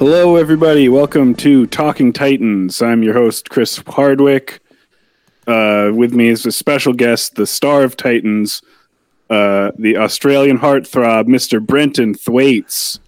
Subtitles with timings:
[0.00, 0.88] Hello, everybody.
[0.88, 2.80] Welcome to Talking Titans.
[2.80, 4.60] I'm your host, Chris Hardwick.
[5.46, 8.62] Uh, with me is a special guest, the star of Titans,
[9.28, 11.60] uh, the Australian heartthrob, Mr.
[11.60, 12.98] Brenton Thwaites.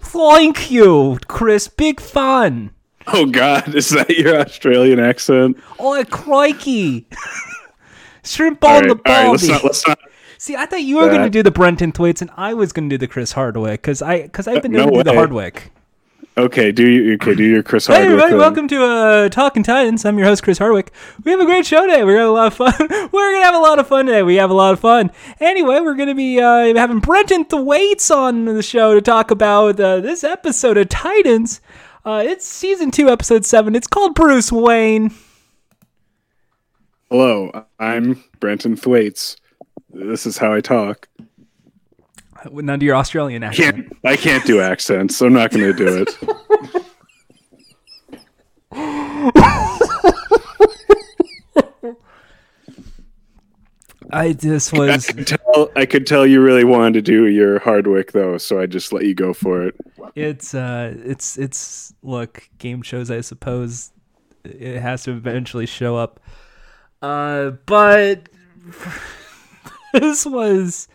[0.00, 1.68] Thank you, Chris.
[1.68, 2.70] Big fun.
[3.08, 3.74] Oh, God.
[3.74, 5.58] Is that your Australian accent?
[5.78, 7.06] Oh, crikey.
[8.24, 9.98] Shrimp on right, the all right, let's not, let's not.
[10.38, 12.88] See, I thought you were going to do the Brenton Thwaites and I was going
[12.88, 15.12] to do the Chris Hardwick because I because I've been Uh, no to do the.
[15.12, 15.70] Hardwick.
[16.34, 18.08] Okay, do you, okay, do your Chris Hey Hardwick.
[18.10, 18.38] everybody, then.
[18.38, 20.06] welcome to uh, Talking Titans.
[20.06, 20.90] I'm your host Chris Hardwick.
[21.24, 22.04] We have a great show today.
[22.04, 23.08] We're gonna have a lot of fun.
[23.12, 24.22] We're gonna have a lot of fun today.
[24.22, 25.10] We have a lot of fun.
[25.40, 30.00] Anyway, we're gonna be uh, having Brenton Thwaites on the show to talk about uh,
[30.00, 31.60] this episode of Titans.
[32.02, 33.76] Uh, it's season two, episode seven.
[33.76, 35.12] It's called Bruce Wayne.
[37.10, 39.36] Hello, I'm Brenton Thwaites.
[39.90, 41.08] This is how I talk.
[42.50, 43.76] None to your Australian accent.
[43.76, 46.18] Can't I can't do accents, so I'm not going to do it.
[54.12, 57.58] I this I was could tell I could tell you really wanted to do your
[57.60, 59.74] Hardwick though, so I just let you go for it.
[60.14, 63.90] it's uh it's it's look game shows I suppose
[64.44, 66.20] it has to eventually show up.
[67.00, 68.28] Uh but
[69.94, 70.88] this was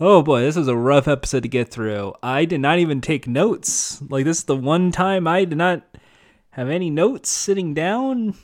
[0.00, 2.14] oh boy, this was a rough episode to get through.
[2.22, 4.02] I did not even take notes.
[4.02, 5.82] Like this is the one time I did not
[6.50, 8.34] have any notes sitting down.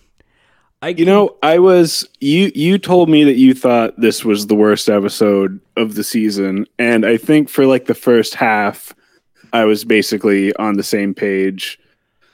[0.83, 4.55] I You know, I was you you told me that you thought this was the
[4.55, 8.95] worst episode of the season, and I think for like the first half
[9.53, 11.79] I was basically on the same page.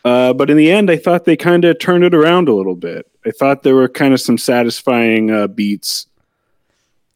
[0.04, 2.76] Uh, but in the end, I thought they kind of turned it around a little
[2.76, 3.10] bit.
[3.24, 6.06] I thought there were kind of some satisfying uh, beats.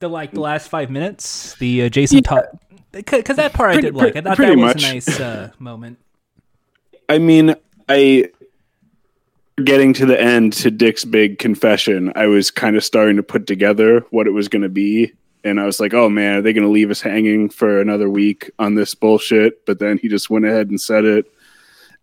[0.01, 2.47] The like the last five minutes, the uh, Jason Todd,
[2.93, 4.17] because that part I Pretty- did like.
[4.17, 4.85] I thought that was much.
[4.85, 5.99] a nice uh, moment.
[7.09, 7.55] I mean,
[7.89, 8.31] I
[9.65, 13.47] getting to the end to Dick's big confession, I was kind of starting to put
[13.47, 15.13] together what it was going to be.
[15.45, 18.09] And I was like, oh man, are they going to leave us hanging for another
[18.11, 19.65] week on this bullshit?
[19.67, 21.27] But then he just went ahead and said it.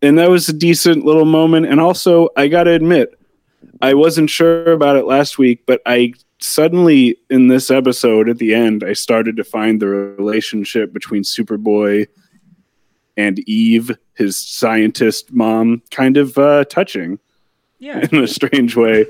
[0.02, 1.66] And that was a decent little moment.
[1.66, 3.18] And also, I got to admit,
[3.82, 8.54] I wasn't sure about it last week, but I suddenly, in this episode at the
[8.54, 12.08] end, I started to find the relationship between Superboy
[13.16, 17.20] and Eve, his scientist mom, kind of uh, touching
[17.80, 19.06] Yeah, in a strange way.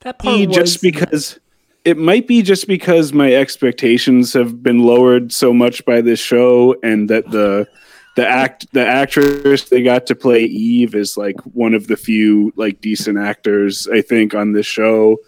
[0.00, 1.38] that part E, was just because
[1.84, 6.76] it might be just because my expectations have been lowered so much by this show,
[6.82, 7.68] and that the
[8.16, 12.52] the act the actress they got to play Eve is like one of the few
[12.56, 15.18] like decent actors I think on this show.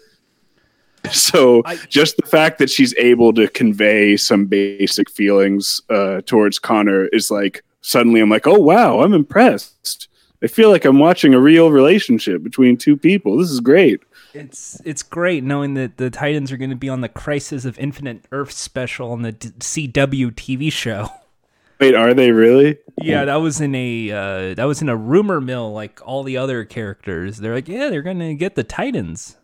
[1.13, 6.59] So I- just the fact that she's able to convey some basic feelings uh, towards
[6.59, 10.07] Conner is like suddenly I'm like, oh wow, I'm impressed.
[10.43, 13.37] I feel like I'm watching a real relationship between two people.
[13.37, 14.01] This is great.
[14.33, 17.79] it's it's great knowing that the Titans are going to be on the Crisis of
[17.79, 21.09] Infinite Earth special on the D- CW TV show.
[21.79, 22.77] Wait, are they really?
[23.01, 26.37] Yeah, that was in a uh, that was in a rumor mill like all the
[26.37, 27.37] other characters.
[27.37, 29.35] They're like, yeah, they're going to get the Titans.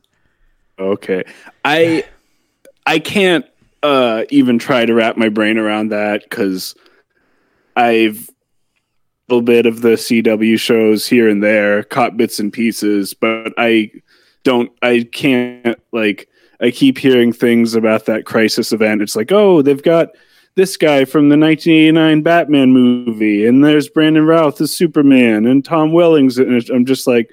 [0.81, 1.24] Okay.
[1.64, 2.03] I
[2.86, 3.46] I can't
[3.84, 6.75] uh even try to wrap my brain around that cuz
[7.75, 13.14] I've a little bit of the CW shows here and there, caught bits and pieces,
[13.14, 13.91] but I
[14.44, 16.28] don't I can't like
[16.59, 19.02] I keep hearing things about that crisis event.
[19.02, 20.09] It's like, "Oh, they've got
[20.56, 25.91] this guy from the 1989 Batman movie, and there's Brandon Routh as Superman, and Tom
[25.91, 27.32] Wellings." And I'm just like,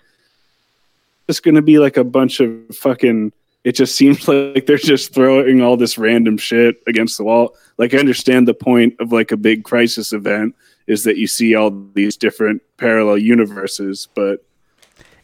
[1.28, 3.32] it's going to be like a bunch of fucking.
[3.68, 7.54] It just seems like they're just throwing all this random shit against the wall.
[7.76, 10.56] Like I understand the point of like a big crisis event
[10.86, 14.42] is that you see all these different parallel universes, but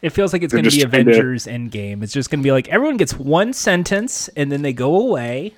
[0.03, 2.03] It feels like it's going to be trying to- Avengers Endgame.
[2.03, 5.55] It's just going to be like everyone gets one sentence and then they go away.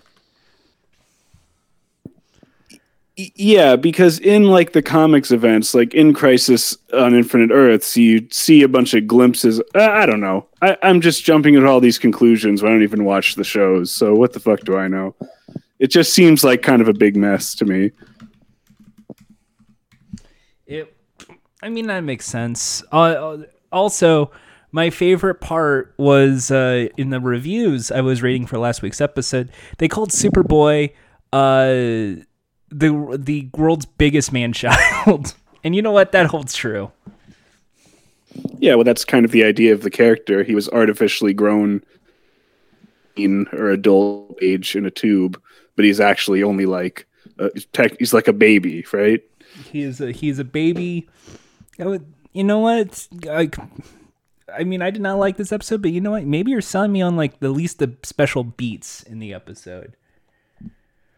[3.20, 8.62] Yeah, because in like the comics events, like in Crisis on Infinite Earths, you see
[8.62, 9.60] a bunch of glimpses.
[9.74, 10.46] Uh, I don't know.
[10.62, 12.64] I, I'm just jumping at all these conclusions.
[12.64, 15.16] I don't even watch the shows, so what the fuck do I know?
[15.80, 17.92] It just seems like kind of a big mess to me.
[20.68, 20.96] It,
[21.64, 22.84] I mean, that makes sense.
[22.92, 23.38] Uh,
[23.72, 24.30] also,
[24.72, 29.50] my favorite part was uh, in the reviews I was reading for last week's episode.
[29.80, 30.92] They called Superboy
[31.34, 32.22] uh,
[32.70, 35.34] the the world's biggest man child,
[35.64, 36.12] and you know what?
[36.12, 36.92] That holds true.
[38.60, 40.44] Yeah, well, that's kind of the idea of the character.
[40.44, 41.82] He was artificially grown
[43.16, 45.42] in or adult age in a tube,
[45.76, 47.08] but he's actually only like
[47.40, 49.22] uh, tech, he's like a baby, right?
[49.72, 51.10] He is a, he's a baby.
[51.80, 53.08] Would, you know what?
[53.26, 53.56] Like,
[54.54, 56.26] I mean, I did not like this episode, but you know what?
[56.26, 59.97] Maybe you're selling me on like the least the special beats in the episode.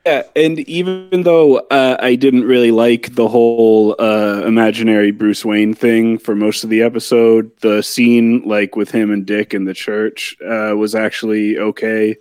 [0.05, 5.73] Yeah, and even though uh, I didn't really like the whole uh, imaginary Bruce Wayne
[5.73, 9.73] thing for most of the episode, the scene like with him and Dick in the
[9.73, 12.15] church uh, was actually okay.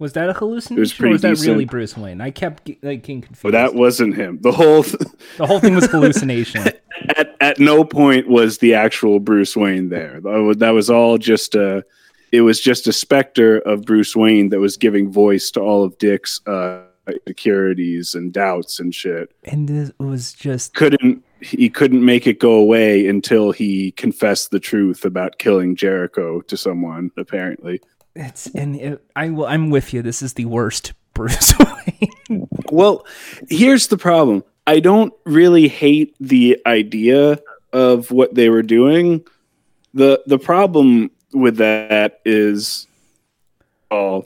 [0.00, 0.78] Was that a hallucination?
[0.78, 2.20] It was or pretty was that really Bruce Wayne?
[2.20, 3.42] I kept like getting confused.
[3.42, 4.38] But that wasn't him.
[4.40, 6.66] The whole the whole thing was hallucination.
[7.16, 10.20] at at no point was the actual Bruce Wayne there.
[10.20, 11.84] That was, that was all just a.
[12.32, 15.98] It was just a specter of Bruce Wayne that was giving voice to all of
[15.98, 19.34] Dick's uh, insecurities and doubts and shit.
[19.44, 24.60] and this was just Couldn't he couldn't make it go away until he confessed the
[24.60, 27.10] truth about killing Jericho to someone.
[27.16, 27.80] Apparently,
[28.14, 29.46] it's and it, I will.
[29.46, 30.02] I'm with you.
[30.02, 32.48] This is the worst Bruce Wayne.
[32.70, 33.06] Well,
[33.48, 34.44] here's the problem.
[34.66, 37.40] I don't really hate the idea
[37.72, 39.24] of what they were doing.
[39.94, 42.86] the The problem with that is,
[43.90, 44.24] oh,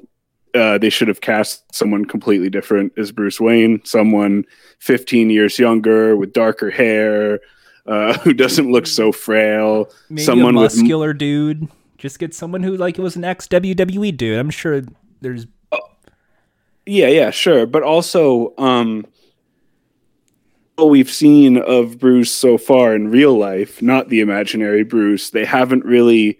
[0.54, 4.44] uh, they should have cast someone completely different as Bruce Wayne, someone
[4.78, 7.40] 15 years younger with darker hair,
[7.86, 11.68] uh, who doesn't look so frail, Maybe someone a with muscular dude.
[11.98, 14.38] Just get someone who like it was an ex WWE dude.
[14.38, 14.82] I'm sure
[15.20, 15.46] there's
[16.86, 17.66] Yeah, yeah, sure.
[17.66, 19.06] But also, um,
[20.76, 25.44] what we've seen of Bruce so far in real life, not the imaginary Bruce, they
[25.44, 26.38] haven't really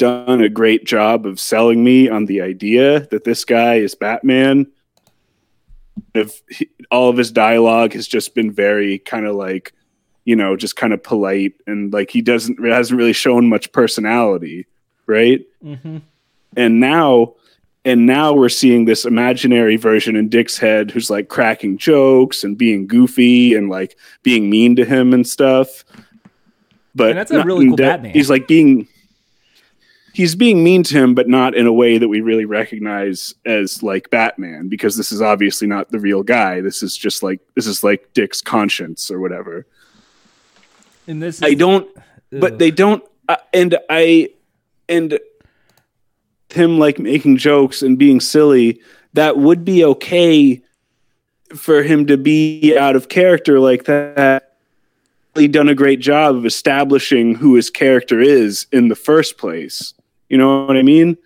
[0.00, 4.66] done a great job of selling me on the idea that this guy is Batman.
[6.14, 9.74] If he, all of his dialogue has just been very kind of like,
[10.24, 14.66] you know, just kind of polite and like he doesn't hasn't really shown much personality,
[15.06, 15.44] right?
[15.62, 15.98] Mm-hmm.
[16.56, 17.34] And now
[17.84, 22.56] and now we're seeing this imaginary version in Dick's head who's like cracking jokes and
[22.56, 25.84] being goofy and like being mean to him and stuff.
[26.94, 28.12] But And that's a really cool that- Batman.
[28.12, 28.88] He's like being
[30.12, 33.82] he's being mean to him, but not in a way that we really recognize as
[33.82, 36.60] like Batman, because this is obviously not the real guy.
[36.60, 39.66] This is just like this is like Dick's conscience or whatever.
[41.06, 41.42] and this.
[41.42, 41.88] I don't
[42.30, 44.28] but they don't uh, and i
[44.88, 45.18] and
[46.50, 48.80] him like making jokes and being silly
[49.12, 50.62] that would be okay
[51.54, 54.56] for him to be out of character like that
[55.34, 59.94] he done a great job of establishing who his character is in the first place
[60.30, 61.16] you know what i mean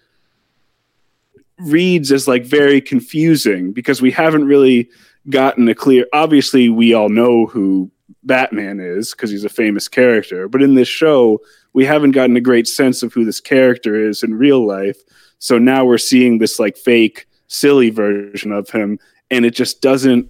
[1.61, 4.91] reads as like very confusing because we haven't really
[5.31, 7.91] gotten a clear obviously we all know who
[8.25, 10.49] Batman is because he's a famous character.
[10.49, 11.41] But in this show,
[11.73, 14.99] we haven't gotten a great sense of who this character is in real life.
[15.39, 18.99] So now we're seeing this like fake, silly version of him,
[19.31, 20.29] and it just doesn't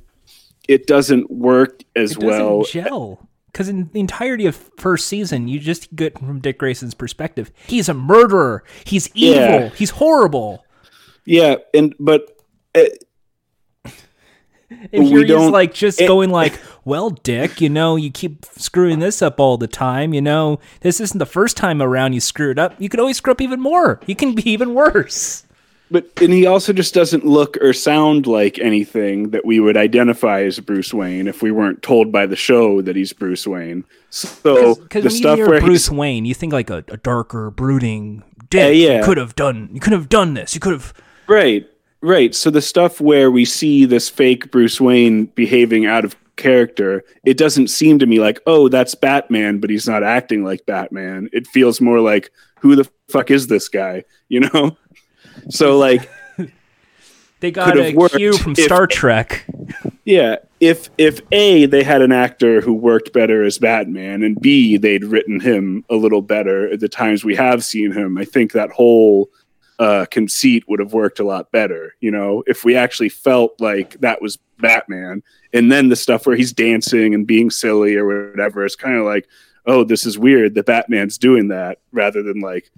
[0.68, 2.62] it doesn't work as it doesn't well.
[2.64, 3.28] gel.
[3.54, 7.52] Because in the entirety of first season, you just get from Dick Grayson's perspective.
[7.68, 8.64] He's a murderer.
[8.84, 9.40] He's evil.
[9.42, 9.68] Yeah.
[9.68, 10.64] He's horrible.
[11.24, 12.36] Yeah, and but
[12.74, 12.82] uh,
[14.92, 18.98] And We don't- like just it- going like, "Well, Dick, you know, you keep screwing
[18.98, 20.12] this up all the time.
[20.12, 22.74] You know, this isn't the first time around you screwed up.
[22.80, 24.00] You could always screw up even more.
[24.06, 25.44] You can be even worse."
[25.94, 30.42] But and he also just doesn't look or sound like anything that we would identify
[30.42, 33.84] as Bruce Wayne if we weren't told by the show that he's Bruce Wayne.
[34.10, 38.24] So Because the when stuff where Bruce Wayne, you think like a, a darker, brooding
[38.50, 38.74] Dick.
[38.74, 38.98] Yeah, yeah.
[38.98, 39.70] You could have done.
[39.72, 40.52] You could have done this.
[40.52, 40.92] You could have.
[41.28, 41.64] Right,
[42.00, 42.34] right.
[42.34, 47.38] So the stuff where we see this fake Bruce Wayne behaving out of character, it
[47.38, 51.28] doesn't seem to me like, oh, that's Batman, but he's not acting like Batman.
[51.32, 54.02] It feels more like, who the fuck is this guy?
[54.28, 54.76] You know?
[55.50, 56.08] So like,
[57.44, 59.44] They got a cue from Star Trek.
[60.06, 64.78] yeah, if if A, they had an actor who worked better as Batman, and B,
[64.78, 68.52] they'd written him a little better at the times we have seen him, I think
[68.52, 69.28] that whole
[69.78, 71.94] uh, conceit would have worked a lot better.
[72.00, 75.22] You know, if we actually felt like that was Batman,
[75.52, 79.04] and then the stuff where he's dancing and being silly or whatever, it's kind of
[79.04, 79.28] like,
[79.66, 82.70] oh, this is weird that Batman's doing that rather than like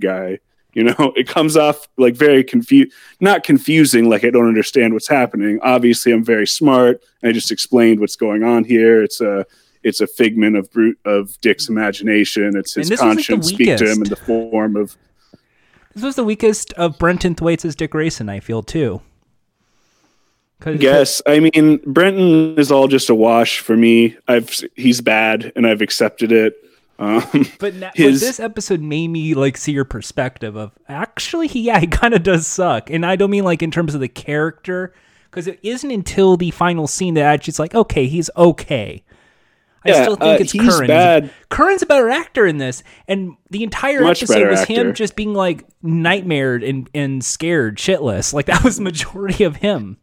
[0.00, 0.40] guy.
[0.76, 5.08] You know, it comes off like very confused, not confusing, like I don't understand what's
[5.08, 5.58] happening.
[5.62, 7.02] Obviously, I'm very smart.
[7.24, 9.02] I just explained what's going on here.
[9.02, 9.46] It's a
[9.82, 12.54] it's a figment of brute of Dick's imagination.
[12.56, 14.96] It's his was, like, conscience speak to him in the form of
[15.94, 18.28] This was the weakest of Brenton Thwaites' Dick Grayson.
[18.28, 19.00] I feel too.
[20.66, 24.14] Yes, I mean Brenton is all just a wash for me.
[24.28, 26.54] I've he's bad, and I've accepted it.
[26.98, 27.22] Um,
[27.58, 31.60] But, na- but his- this episode made me like see your perspective of actually, he,
[31.64, 34.08] yeah, he kind of does suck, and I don't mean like in terms of the
[34.08, 34.94] character,
[35.30, 39.02] because it isn't until the final scene that actually it's like, okay, he's okay.
[39.84, 40.88] I Yeah, still think uh, it's he's Curran's.
[40.88, 41.30] bad.
[41.48, 44.72] Curran's a better actor in this, and the entire Much episode was actor.
[44.72, 48.32] him just being like nightmared and and scared, shitless.
[48.32, 49.98] Like that was the majority of him.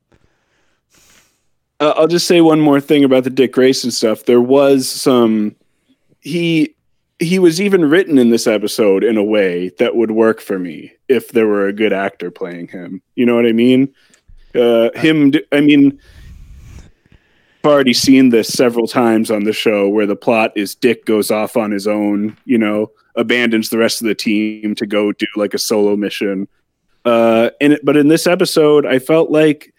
[1.80, 4.24] Uh, I'll just say one more thing about the Dick Grayson stuff.
[4.26, 5.56] There was some
[6.22, 6.76] he
[7.24, 10.94] he was even written in this episode in a way that would work for me
[11.08, 13.02] if there were a good actor playing him.
[13.16, 13.94] You know what I mean?
[14.56, 16.00] Uh, him, I mean,
[17.64, 21.32] I've already seen this several times on the show where the plot is Dick goes
[21.32, 25.26] off on his own, you know, abandons the rest of the team to go do
[25.36, 26.48] like a solo mission.
[27.06, 29.73] Uh, and but in this episode, I felt like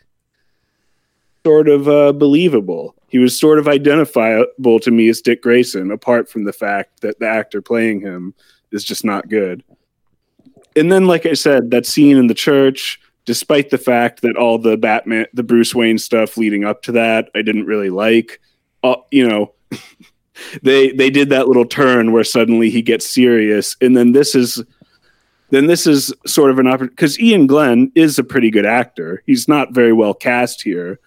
[1.44, 2.94] sort of uh, believable.
[3.08, 7.18] He was sort of identifiable to me as Dick Grayson, apart from the fact that
[7.20, 8.34] the actor playing him
[8.72, 9.62] is just not good.
[10.74, 14.58] And then, like I said, that scene in the church, despite the fact that all
[14.58, 18.40] the Batman, the Bruce Wayne stuff leading up to that, I didn't really like.
[18.82, 19.54] Uh, you know,
[20.62, 24.62] they they did that little turn where suddenly he gets serious, and then this is
[25.50, 29.22] then this is sort of an opportunity because Iain Glen is a pretty good actor.
[29.26, 30.98] He's not very well cast here,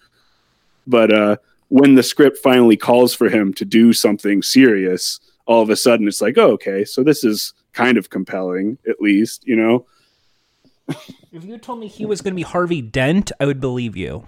[0.88, 1.36] but uh,
[1.68, 6.08] when the script finally calls for him to do something serious, all of a sudden
[6.08, 9.86] it's like, oh, okay, so this is kind of compelling, at least, you know.
[11.32, 14.26] If you told me he was going to be Harvey Dent, I would believe you.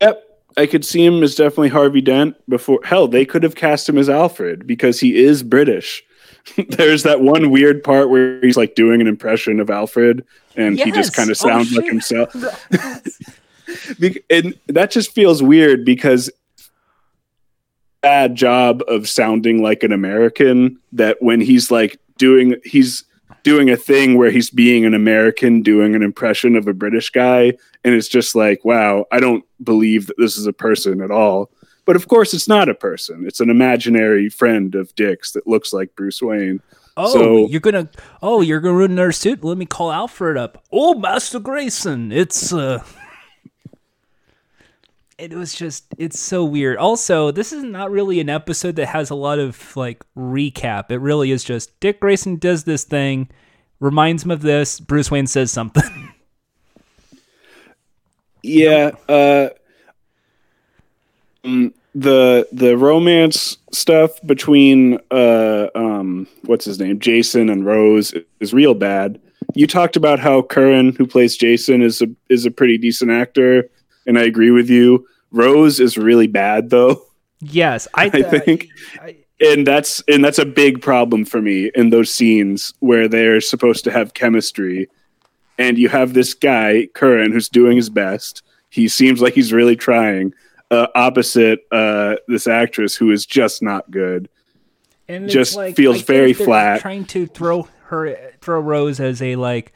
[0.00, 0.26] Yep.
[0.56, 2.80] I could see him as definitely Harvey Dent before.
[2.84, 6.02] Hell, they could have cast him as Alfred because he is British.
[6.68, 10.24] There's that one weird part where he's like doing an impression of Alfred
[10.56, 12.34] and he just kind of Oh, sounds like himself.
[14.30, 16.30] And that just feels weird because
[18.02, 23.04] bad job of sounding like an American that when he's like doing he's
[23.42, 27.52] doing a thing where he's being an American doing an impression of a British guy
[27.84, 31.50] and it's just like wow I don't believe that this is a person at all
[31.84, 35.72] but of course it's not a person it's an imaginary friend of Dick's that looks
[35.72, 36.62] like Bruce Wayne
[36.96, 37.88] Oh, So- you're gonna
[38.22, 39.44] oh you're gonna ruin our suit.
[39.44, 40.64] Let me call Alfred up.
[40.72, 42.82] Oh, Master Grayson, it's uh.
[45.20, 46.78] It was just it's so weird.
[46.78, 50.90] Also, this is not really an episode that has a lot of like recap.
[50.90, 53.28] It really is just Dick Grayson does this thing,
[53.80, 54.80] reminds him of this.
[54.80, 55.82] Bruce Wayne says something.
[58.42, 59.50] Yeah, uh,
[61.44, 68.54] um, the the romance stuff between uh, um, what's his name, Jason and Rose is
[68.54, 69.20] real bad.
[69.54, 73.68] You talked about how Curran, who plays Jason, is a is a pretty decent actor,
[74.10, 75.06] and I agree with you.
[75.30, 77.00] Rose is really bad though,
[77.40, 78.66] yes, I, I think-
[79.00, 83.40] I- and that's and that's a big problem for me in those scenes where they're
[83.40, 84.86] supposed to have chemistry
[85.56, 89.76] and you have this guy curran who's doing his best he seems like he's really
[89.76, 90.34] trying
[90.70, 94.28] uh, opposite uh, this actress who is just not good
[95.08, 96.80] and just like, feels I very flat.
[96.82, 99.72] Trying to throw her, throw Rose as a like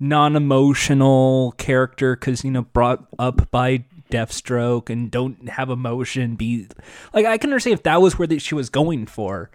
[0.00, 6.36] non-emotional character because you know brought up by Deathstroke and don't have emotion.
[6.36, 6.68] Be
[7.12, 9.50] like I can understand if that was where that she was going for,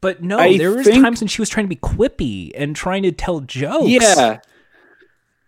[0.00, 2.74] but no, I there was think- times when she was trying to be quippy and
[2.74, 3.88] trying to tell jokes.
[3.88, 4.40] yeah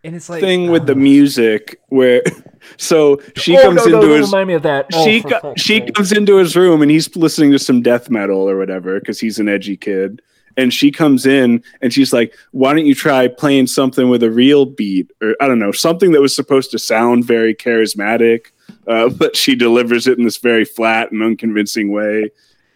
[0.02, 0.96] and it's like thing with the oh.
[0.96, 2.22] music where
[2.76, 4.86] so she oh, comes no, no, into don't his remind me of that.
[4.92, 8.10] Oh, she for co- she comes into his room and he's listening to some death
[8.10, 10.22] metal or whatever because he's an edgy kid.
[10.56, 14.30] And she comes in and she's like, "Why don't you try playing something with a
[14.30, 18.46] real beat or I don't know something that was supposed to sound very charismatic,
[18.86, 22.30] uh, but she delivers it in this very flat and unconvincing way."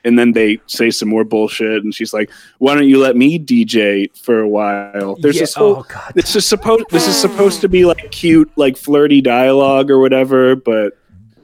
[0.07, 3.39] And then they say some more bullshit, and she's like, "Why don't you let me
[3.39, 7.17] DJ for a while?" There's Yeah, this whole oh god, this is supposed this is
[7.17, 10.97] supposed to be like cute like flirty dialogue or whatever but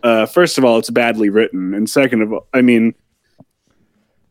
[0.02, 2.94] uh first of all it's badly written and second of all i mean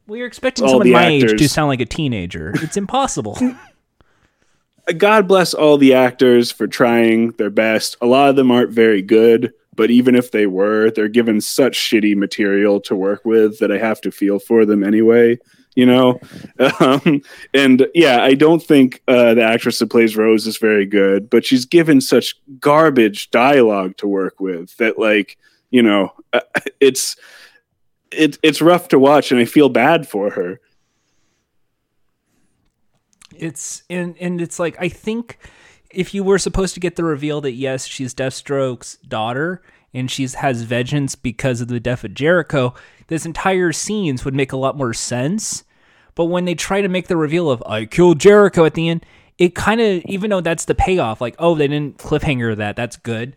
[0.09, 2.51] well, you're expecting all someone my age to sound like a teenager.
[2.55, 3.37] It's impossible.
[4.97, 9.03] god bless all the actors for trying their best a lot of them aren't very
[9.03, 13.71] good but even if they were they're given such shitty material to work with that
[13.71, 15.37] i have to feel for them anyway
[15.75, 16.19] you know
[16.79, 17.21] um,
[17.53, 21.45] and yeah i don't think uh, the actress that plays rose is very good but
[21.45, 25.37] she's given such garbage dialogue to work with that like
[25.69, 26.39] you know uh,
[26.79, 27.15] it's
[28.11, 30.59] it, it's rough to watch and i feel bad for her
[33.39, 35.37] it's and and it's like I think
[35.91, 39.61] if you were supposed to get the reveal that yes, she's Deathstroke's daughter
[39.93, 42.75] and she's has vengeance because of the death of Jericho,
[43.07, 45.63] this entire scenes would make a lot more sense.
[46.13, 49.05] But when they try to make the reveal of I killed Jericho at the end,
[49.37, 52.97] it kind of even though that's the payoff, like oh they didn't cliffhanger that, that's
[52.97, 53.35] good.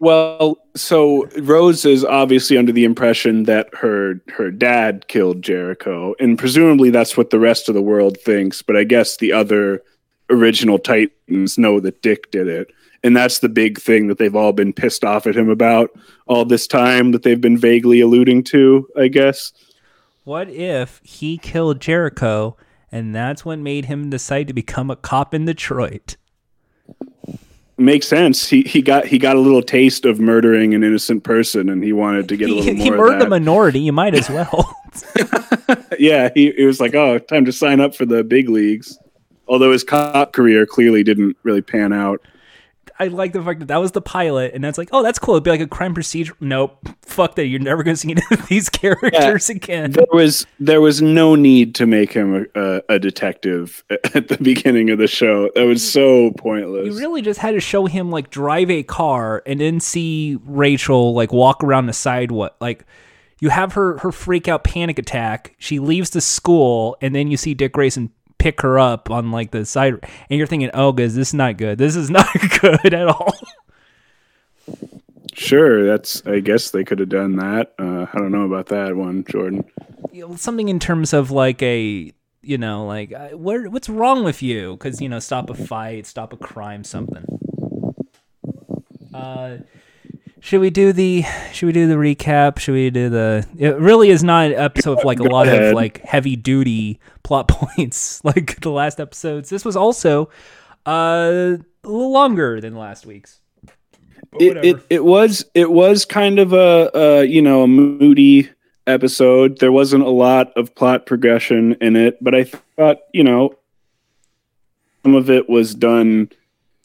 [0.00, 6.38] Well, so Rose is obviously under the impression that her her dad killed Jericho, and
[6.38, 8.62] presumably that's what the rest of the world thinks.
[8.62, 9.82] But I guess the other
[10.28, 12.72] original Titans know that Dick did it,
[13.04, 15.90] and that's the big thing that they've all been pissed off at him about
[16.26, 18.88] all this time that they've been vaguely alluding to.
[18.98, 19.52] I guess.
[20.24, 22.56] What if he killed Jericho,
[22.90, 26.16] and that's what made him decide to become a cop in Detroit?
[27.80, 28.48] Makes sense.
[28.48, 31.92] He he got he got a little taste of murdering an innocent person, and he
[31.92, 32.84] wanted to get a little he, more.
[32.84, 33.80] He murdered a minority.
[33.80, 34.76] You might as well.
[35.98, 38.98] yeah, he, he was like, "Oh, time to sign up for the big leagues."
[39.48, 42.20] Although his cop career clearly didn't really pan out.
[43.00, 45.34] I like the fact that that was the pilot, and that's like, oh, that's cool.
[45.34, 46.34] It'd be like a crime procedure.
[46.38, 47.46] Nope, fuck that.
[47.46, 49.92] You're never going to see any of these characters yeah, again.
[49.92, 53.82] There was there was no need to make him a, a, detective
[54.14, 55.50] at the beginning of the show.
[55.54, 56.88] That was so pointless.
[56.88, 61.14] You really just had to show him like drive a car and then see Rachel
[61.14, 62.54] like walk around the sidewalk.
[62.60, 62.84] Like
[63.40, 65.54] you have her her freak out panic attack.
[65.58, 69.52] She leaves the school, and then you see Dick Grayson pick her up on like
[69.52, 69.94] the side,
[70.28, 71.78] and you're thinking, "Oh, guys, this is not good.
[71.78, 72.26] This is not
[72.60, 73.32] good at all."
[75.34, 76.26] Sure, that's.
[76.26, 77.74] I guess they could have done that.
[77.78, 79.64] Uh, I don't know about that one, Jordan.
[80.10, 84.42] You know, something in terms of like a, you know, like what what's wrong with
[84.42, 84.72] you?
[84.72, 87.24] Because you know, stop a fight, stop a crime, something.
[89.14, 89.58] Uh,
[90.40, 92.58] should we do the should we do the recap?
[92.58, 95.64] Should we do the it really is not an episode of like a lot ahead.
[95.64, 99.50] of like heavy duty plot points like the last episodes.
[99.50, 100.30] This was also
[100.86, 103.40] uh, a little longer than last week's.
[104.38, 108.48] It, it it was it was kind of a, a you know a moody
[108.86, 109.58] episode.
[109.58, 113.54] There wasn't a lot of plot progression in it, but I thought you know
[115.02, 116.30] some of it was done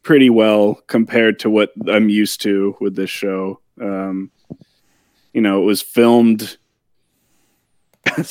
[0.05, 3.59] pretty well compared to what I'm used to with this show.
[3.81, 4.31] Um,
[5.33, 6.57] you know, it was filmed.
[8.07, 8.23] I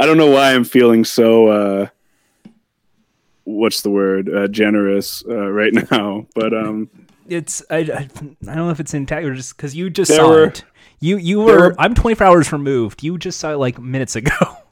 [0.00, 1.46] don't know why I'm feeling so.
[1.46, 1.86] Uh,
[3.44, 4.28] what's the word?
[4.28, 6.90] Uh, generous uh, right now, but um,
[7.28, 8.08] it's I, I, I
[8.54, 10.64] don't know if it's intact or just because you just saw were, it.
[11.00, 13.04] You you were, were I'm 24 hours removed.
[13.04, 14.32] You just saw it like minutes ago.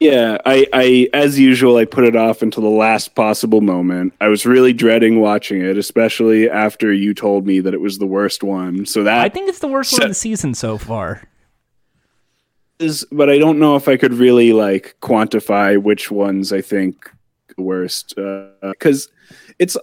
[0.00, 4.12] Yeah, I, I, as usual, I put it off until the last possible moment.
[4.20, 8.06] I was really dreading watching it, especially after you told me that it was the
[8.06, 8.86] worst one.
[8.86, 11.22] So that I think it's the worst one of the season so far.
[12.80, 17.10] Is, but I don't know if I could really like quantify which ones I think
[17.56, 18.14] the worst
[18.60, 19.76] because uh, it's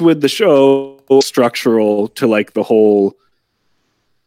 [0.00, 3.16] with the show structural to like the whole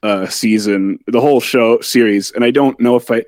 [0.04, 3.24] uh season, the whole show series, and I don't know if I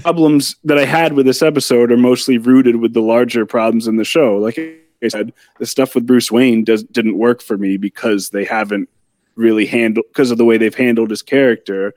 [0.00, 3.96] problems that I had with this episode are mostly rooted with the larger problems in
[3.96, 4.36] the show.
[4.36, 8.44] Like I said, the stuff with Bruce Wayne does didn't work for me because they
[8.44, 8.88] haven't
[9.36, 11.94] really handled because of the way they've handled his character.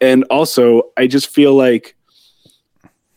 [0.00, 1.94] And also, I just feel like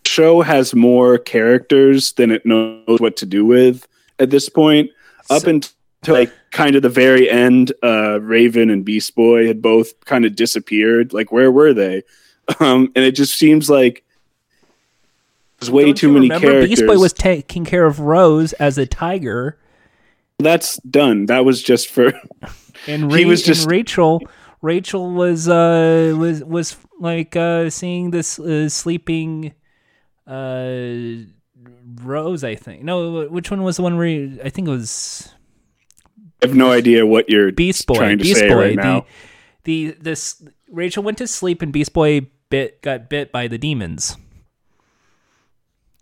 [0.06, 3.88] show has more characters than it knows what to do with
[4.20, 4.92] at this point.
[5.26, 5.74] So, Up until
[6.08, 10.36] like kind of the very end, uh, Raven and Beast Boy had both kind of
[10.36, 11.12] disappeared.
[11.12, 12.04] Like, where were they?
[12.60, 14.04] Um, and it just seems like
[15.60, 16.70] there's way Don't too many remember characters.
[16.70, 19.58] Beast Boy was taking care of Rose as a tiger.
[20.38, 21.28] That's done.
[21.28, 22.14] That was just for.
[22.88, 24.22] and Ra- he was just Rachel.
[24.62, 29.54] Rachel was uh was was like uh seeing this uh, sleeping
[30.28, 31.24] uh
[32.02, 32.44] Rose.
[32.44, 33.28] I think no.
[33.28, 35.32] Which one was the one where you, I think it was.
[36.42, 37.96] I have no idea what you're Beast Boy.
[37.96, 38.56] trying to Beast Boy.
[38.56, 39.06] right now.
[39.64, 43.58] The the this Rachel went to sleep and Beast Boy bit got bit by the
[43.58, 44.16] demons.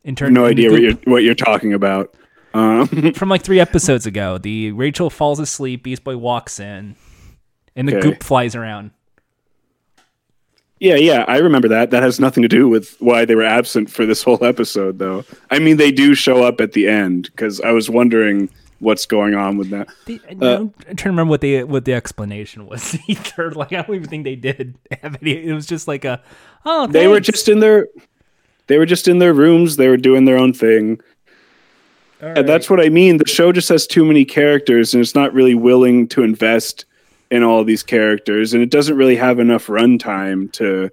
[0.03, 2.13] In turn, no idea what you're what you're talking about.
[2.53, 3.13] Um.
[3.15, 6.95] From like three episodes ago, the Rachel falls asleep, Beast Boy walks in,
[7.75, 8.09] and the okay.
[8.11, 8.91] goop flies around.
[10.79, 11.91] Yeah, yeah, I remember that.
[11.91, 15.23] That has nothing to do with why they were absent for this whole episode, though.
[15.49, 18.49] I mean, they do show up at the end because I was wondering
[18.83, 19.87] what's going on with that.
[20.05, 23.51] The, uh, I'm trying to remember what the what the explanation was either.
[23.51, 25.45] Like I don't even think they did have any.
[25.45, 26.21] It was just like a
[26.65, 26.83] oh.
[26.83, 26.93] Thanks.
[26.93, 27.87] They were just in their
[28.67, 29.77] they were just in their rooms.
[29.77, 31.01] They were doing their own thing.
[32.21, 32.37] Right.
[32.37, 33.17] And that's what I mean.
[33.17, 36.85] The show just has too many characters, and it's not really willing to invest
[37.31, 40.89] in all these characters, and it doesn't really have enough runtime to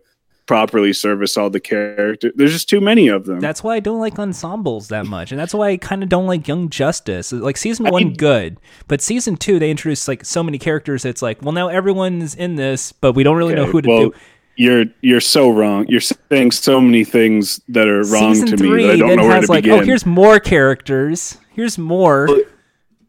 [0.50, 2.32] properly service all the characters.
[2.34, 3.38] There's just too many of them.
[3.38, 6.26] That's why I don't like ensembles that much, and that's why I kind of don't
[6.26, 7.30] like Young Justice.
[7.30, 8.58] Like season one, I, good,
[8.88, 11.04] but season two they introduced like so many characters.
[11.04, 13.88] It's like, well, now everyone's in this, but we don't really okay, know who to
[13.88, 14.14] well, do.
[14.56, 15.86] You're you're so wrong.
[15.86, 19.28] You're saying so many things that are wrong season to me that I don't know
[19.28, 19.78] where to like, oh, begin.
[19.78, 21.38] Oh, here's more characters.
[21.50, 22.26] Here's more.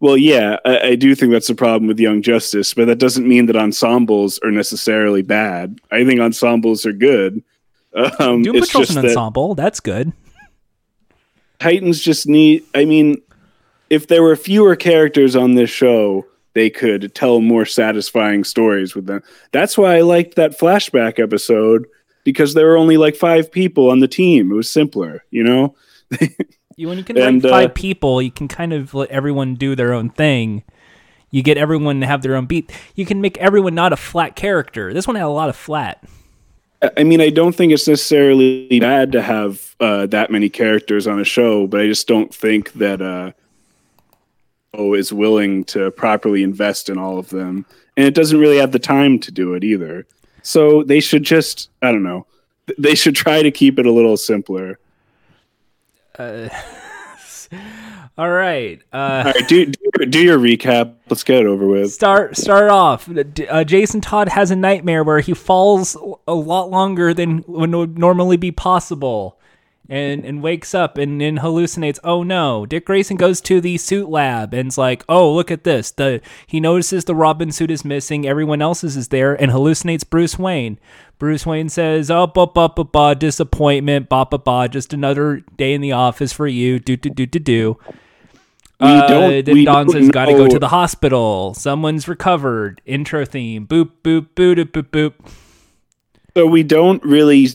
[0.01, 3.27] Well, yeah, I, I do think that's a problem with Young Justice, but that doesn't
[3.27, 5.79] mean that ensembles are necessarily bad.
[5.91, 7.43] I think ensembles are good.
[7.93, 9.53] Um, Doom Patrol's just an that ensemble.
[9.53, 10.11] That's good.
[11.59, 12.63] Titans just need.
[12.73, 13.21] I mean,
[13.91, 19.05] if there were fewer characters on this show, they could tell more satisfying stories with
[19.05, 19.21] them.
[19.51, 21.85] That's why I liked that flashback episode
[22.23, 24.51] because there were only like five people on the team.
[24.51, 25.75] It was simpler, you know.
[26.82, 29.54] You, when you can And, write uh, five people, you can kind of let everyone
[29.54, 30.63] do their own thing.
[31.30, 32.72] You get everyone to have their own beat.
[32.96, 34.91] You can make everyone not a flat character.
[34.91, 36.04] This one had a lot of flat.
[36.98, 41.20] I mean, I don't think it's necessarily bad to have uh, that many characters on
[41.20, 43.34] a show, but I just don't think that uh,
[44.74, 47.63] O is willing to properly invest in all of them,
[47.96, 50.08] and it doesn't really have the time to do it either.
[50.41, 52.26] So they should just, I don't know,
[52.80, 54.80] they should try to keep it a little simpler.
[58.17, 58.82] All right.
[58.93, 60.95] Uh, All right, do do, do your recap.
[61.10, 61.91] Let's get it over with.
[61.91, 63.10] start start off.
[63.50, 65.97] Uh, Jason Todd has a nightmare where he falls
[66.28, 69.39] a lot longer than would normally be possible,
[69.91, 71.99] and and wakes up and then hallucinates.
[72.01, 72.65] Oh no!
[72.65, 76.62] Dick Grayson goes to the suit lab and's like, "Oh look at this!" The he
[76.62, 78.25] notices the Robin suit is missing.
[78.25, 80.80] Everyone else's is there, and hallucinates Bruce Wayne.
[81.19, 85.73] Bruce Wayne says, "Up, up, up, up, ba, disappointment, ba, ba, ba, just another day
[85.73, 87.77] in the office for you, do, do, do, do, do."
[88.80, 89.45] We Uh, don't.
[89.45, 91.54] then we Dawn says, "Got to go to the hospital.
[91.54, 93.67] Someone's recovered." Intro theme.
[93.67, 95.13] Boop boop boop boop boop.
[96.36, 97.49] So we don't really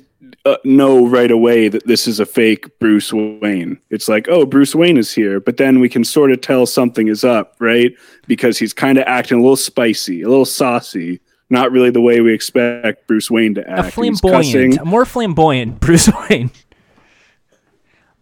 [0.44, 3.78] uh, know right away that this is a fake Bruce Wayne.
[3.90, 7.08] It's like, oh, Bruce Wayne is here, but then we can sort of tell something
[7.08, 7.92] is up, right?
[8.26, 12.20] Because he's kind of acting a little spicy, a little saucy, not really the way
[12.20, 13.94] we expect Bruce Wayne to A act.
[13.94, 16.50] He's flamboyant, a more flamboyant Bruce Wayne.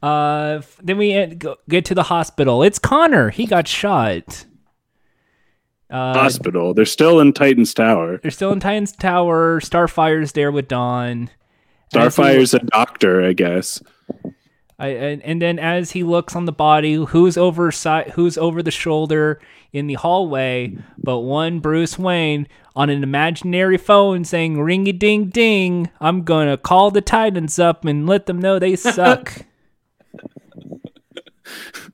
[0.03, 2.63] Uh, then we uh, get to the hospital.
[2.63, 3.31] It's Conner.
[3.31, 4.45] He got shot.
[5.89, 6.75] Uh, hospital.
[6.75, 8.19] They're still in Titan's Tower.
[8.19, 9.61] they're still in Titan's Tower.
[9.61, 11.31] Starfire's there with Dawn.
[12.01, 13.83] Starfire's a doctor, I guess.
[14.79, 18.63] I, and, and then as he looks on the body, who's over si- who's over
[18.63, 19.41] the shoulder
[19.73, 25.91] in the hallway, but one Bruce Wayne on an imaginary phone saying "Ringy ding ding."
[26.01, 29.43] I'm gonna call the Titans up and let them know they suck.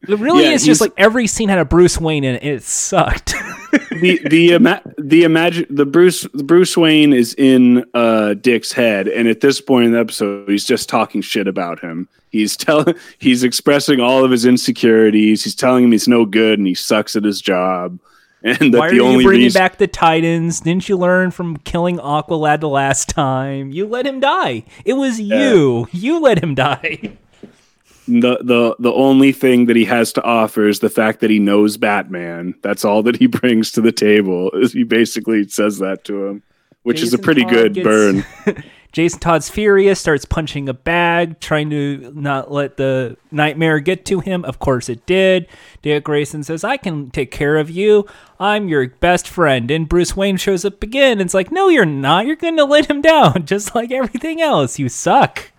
[0.08, 2.42] It really Yeah, is just like every scene had a Bruce Wayne in it.
[2.42, 3.34] and It sucked.
[4.00, 9.08] the the ima- the imagine the Bruce the Bruce Wayne is in uh Dick's head,
[9.08, 12.08] and at this point in the episode, he's just talking shit about him.
[12.30, 15.44] He's telling he's expressing all of his insecurities.
[15.44, 17.98] He's telling him he's no good and he sucks at his job,
[18.42, 20.60] and that Why are the you only bringing reason back the Titans?
[20.60, 23.70] Didn't you learn from killing Aqualad the last time?
[23.72, 24.64] You let him die.
[24.84, 25.88] It was you.
[25.92, 27.16] You let him die.
[28.20, 31.38] the the the only thing that he has to offer is the fact that he
[31.38, 32.54] knows Batman.
[32.62, 34.50] That's all that he brings to the table.
[34.52, 36.42] Is he basically says that to him,
[36.82, 38.24] which is a pretty Todd good gets- burn.
[38.92, 44.18] Jason Todd's furious, starts punching a bag, trying to not let the nightmare get to
[44.18, 44.44] him.
[44.44, 45.46] Of course, it did.
[45.80, 48.04] Dick Grayson says, I can take care of you.
[48.40, 49.70] I'm your best friend.
[49.70, 51.12] And Bruce Wayne shows up again.
[51.12, 52.26] And it's like, no, you're not.
[52.26, 54.76] You're going to let him down, just like everything else.
[54.80, 55.52] You suck.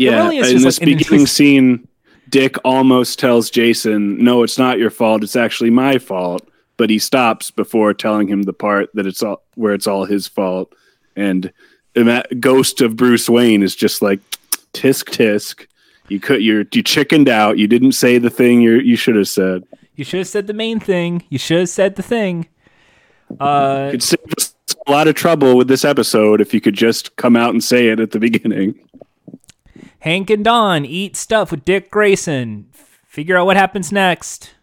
[0.00, 1.88] Yeah, really is in just this like beginning interest- scene,
[2.28, 5.22] Dick almost tells Jason, "No, it's not your fault.
[5.22, 9.42] It's actually my fault." But he stops before telling him the part that it's all
[9.54, 10.74] where it's all his fault.
[11.16, 11.52] And
[11.94, 14.20] and that Ghost of Bruce Wayne is just like
[14.72, 15.66] tisk tisk.
[16.08, 17.58] You could you're you chickened out.
[17.58, 19.64] You didn't say the thing you you should have said.
[19.96, 21.24] You should have said the main thing.
[21.28, 22.46] You should have said the thing.
[23.38, 24.54] Uh, It'd save us
[24.86, 27.88] a lot of trouble with this episode if you could just come out and say
[27.88, 28.74] it at the beginning.
[30.00, 32.66] Hank and Dawn eat stuff with Dick Grayson.
[33.06, 34.54] Figure out what happens next.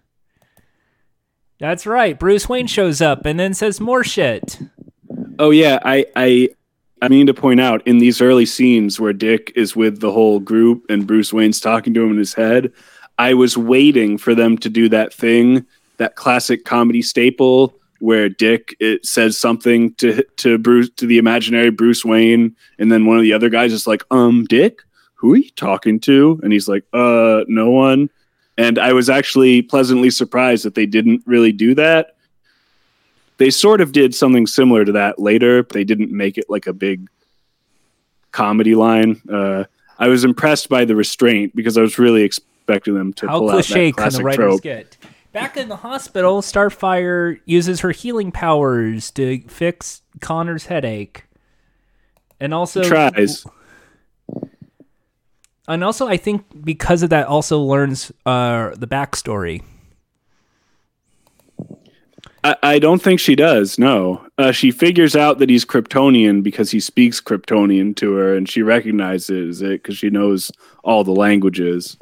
[1.59, 2.17] That's right.
[2.17, 4.59] Bruce Wayne shows up and then says more shit.
[5.39, 6.49] Oh yeah, I I
[7.01, 10.39] I mean to point out in these early scenes where Dick is with the whole
[10.39, 12.71] group and Bruce Wayne's talking to him in his head,
[13.17, 15.65] I was waiting for them to do that thing,
[15.97, 21.71] that classic comedy staple where Dick it says something to to Bruce to the imaginary
[21.71, 24.81] Bruce Wayne, and then one of the other guys is like, "Um, Dick,
[25.17, 28.09] who are you talking to?" And he's like, "Uh, no one."
[28.57, 32.17] And I was actually pleasantly surprised that they didn't really do that
[33.37, 36.67] they sort of did something similar to that later, but they didn't make it like
[36.67, 37.07] a big
[38.31, 39.21] comedy line.
[39.31, 39.65] Uh,
[39.99, 43.49] I was impressed by the restraint because I was really expecting them to How pull
[43.49, 44.61] cliche out that can the classic writers trope.
[44.61, 44.97] get?
[45.31, 51.25] Back in the hospital, Starfire uses her healing powers to fix Conner's headache.
[52.39, 53.45] And also Tries.
[55.67, 59.63] And also I think because of that also learns uh the backstory.
[62.43, 63.77] I, I don't think she does.
[63.79, 68.47] No, uh, she figures out that he's Kryptonian because he speaks Kryptonian to her, and
[68.47, 70.51] she recognizes it because she knows
[70.83, 71.97] all the languages.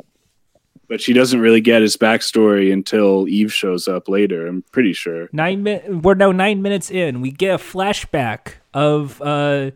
[0.87, 4.45] But she doesn't really get his backstory until Eve shows up later.
[4.45, 5.29] I'm pretty sure.
[5.31, 7.21] Nine min- We're now nine minutes in.
[7.21, 9.71] We get a flashback of uh,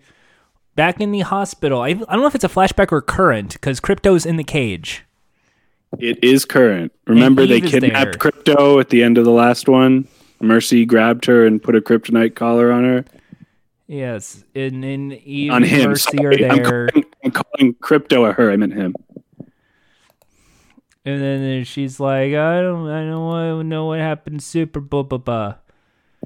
[0.79, 1.81] back in the hospital.
[1.81, 5.03] I, I don't know if it's a flashback or current because Krypto's in the cage.
[5.99, 6.93] It is current.
[7.05, 8.17] Remember, they kidnapped.
[8.17, 10.07] Krypto at the end of the last one.
[10.39, 13.03] Mercy grabbed her and put a kryptonite collar on her.
[13.87, 15.89] Yes, and in Eve on him.
[15.89, 18.49] Mercy Sorry, are I'm there, calling, I'm calling Krypto a her.
[18.49, 18.95] I meant him.
[21.03, 25.55] and then she's like, "I don't, I don't know what happened." Super blah blah blah.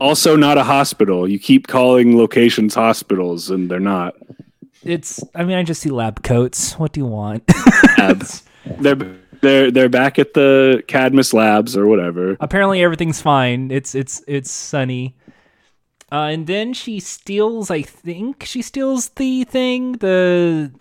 [0.02, 1.28] Also, not a hospital.
[1.28, 4.16] You keep calling locations hospitals, and they're not.
[4.84, 5.24] It's.
[5.36, 6.78] I mean, I just see lab coats.
[6.80, 7.44] What do you want?
[7.98, 8.44] Labs.
[8.80, 8.96] they're
[9.42, 12.38] they're they're back at the Cadmus Labs or whatever.
[12.40, 13.72] Apparently, everything's fine.
[13.72, 15.16] It's it's it's sunny.
[16.12, 17.72] Uh, and then she steals.
[17.72, 19.94] I think she steals the thing.
[19.94, 20.72] The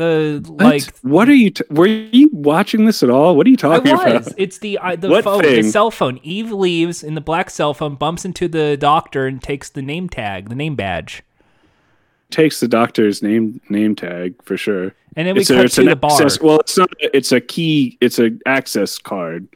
[0.00, 0.84] the like.
[0.84, 1.04] What?
[1.12, 1.50] what are you?
[1.50, 3.36] T- were you watching this at all?
[3.36, 4.26] What are you talking about?
[4.36, 6.18] It's the uh, the What phone, the cell phone.
[6.22, 10.08] Eve leaves in the black cell phone, bumps into the doctor, and takes the name
[10.08, 11.22] tag, the name badge.
[12.30, 14.94] Takes the doctor's name name tag for sure.
[15.16, 16.12] And then we It's, a, cut it's to the bar.
[16.12, 16.40] access.
[16.40, 16.90] Well, it's not.
[17.00, 17.98] It's a key.
[18.00, 19.48] It's an access card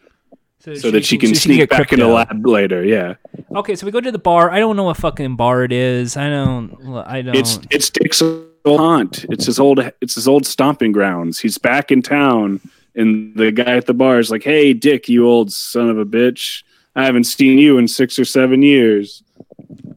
[0.59, 2.83] so that she can so sneak get back in the lab later.
[2.85, 3.15] Yeah,
[3.55, 4.51] Okay, so we go to the bar.
[4.51, 6.17] I don't know what fucking bar it is.
[6.17, 6.75] I don't.
[7.07, 7.37] I don't.
[7.37, 8.23] it's it's Dick's
[8.65, 9.25] old haunt.
[9.31, 9.81] It's his old.
[10.01, 11.39] It's his old stomping grounds.
[11.39, 12.61] He's back in town,
[12.95, 16.05] and the guy at the bar is like, "Hey, Dick, you old son of a
[16.05, 16.63] bitch!
[16.97, 19.23] I haven't seen you in six or seven years."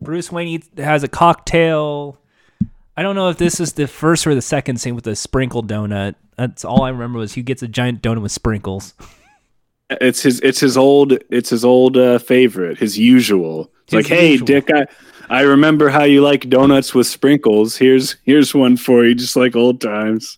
[0.02, 2.18] Bruce Wayne eats, has a cocktail.
[2.96, 5.62] I don't know if this is the first or the second scene with the sprinkle
[5.62, 6.16] donut.
[6.38, 8.94] That's all I remember was he gets a giant donut with sprinkles.
[9.90, 10.40] It's his.
[10.42, 11.18] It's his old.
[11.30, 12.78] It's his old uh, favorite.
[12.78, 13.72] His usual.
[13.84, 14.38] It's His like, hey.
[14.38, 14.86] Dick, I
[15.30, 17.76] I remember how you like donuts with sprinkles.
[17.78, 20.38] Here's here's one for you, just like old times.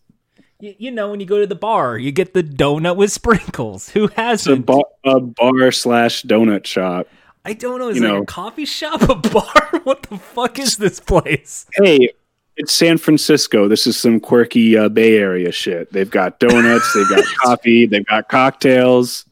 [0.60, 3.90] You, you know, when you go to the bar, you get the donut with sprinkles.
[3.90, 7.08] Who It's a bar, a bar slash donut shop.
[7.46, 7.90] I don't know.
[7.90, 9.70] Is it like a coffee shop, a bar?
[9.84, 11.66] what the fuck is this place?
[11.76, 12.10] Hey,
[12.58, 13.68] it's San Francisco.
[13.70, 15.92] This is some quirky uh, Bay Area shit.
[15.94, 16.94] They've got donuts.
[16.94, 17.86] they've got coffee.
[17.86, 19.24] They've got cocktails.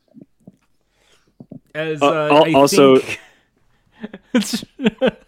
[1.76, 3.20] As Uh, uh, I also- think-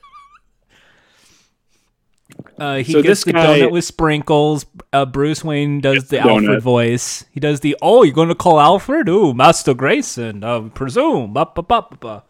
[2.60, 4.66] uh, he So gets the guy- donut with sprinkles.
[4.94, 6.62] Uh, Bruce Wayne does the Alfred donut.
[6.62, 7.26] voice.
[7.32, 9.08] He does the oh, you're going to call Alfred?
[9.10, 11.34] Ooh, Master Grayson, uh, presume.
[11.34, 12.24] Ba, ba, ba, ba, ba.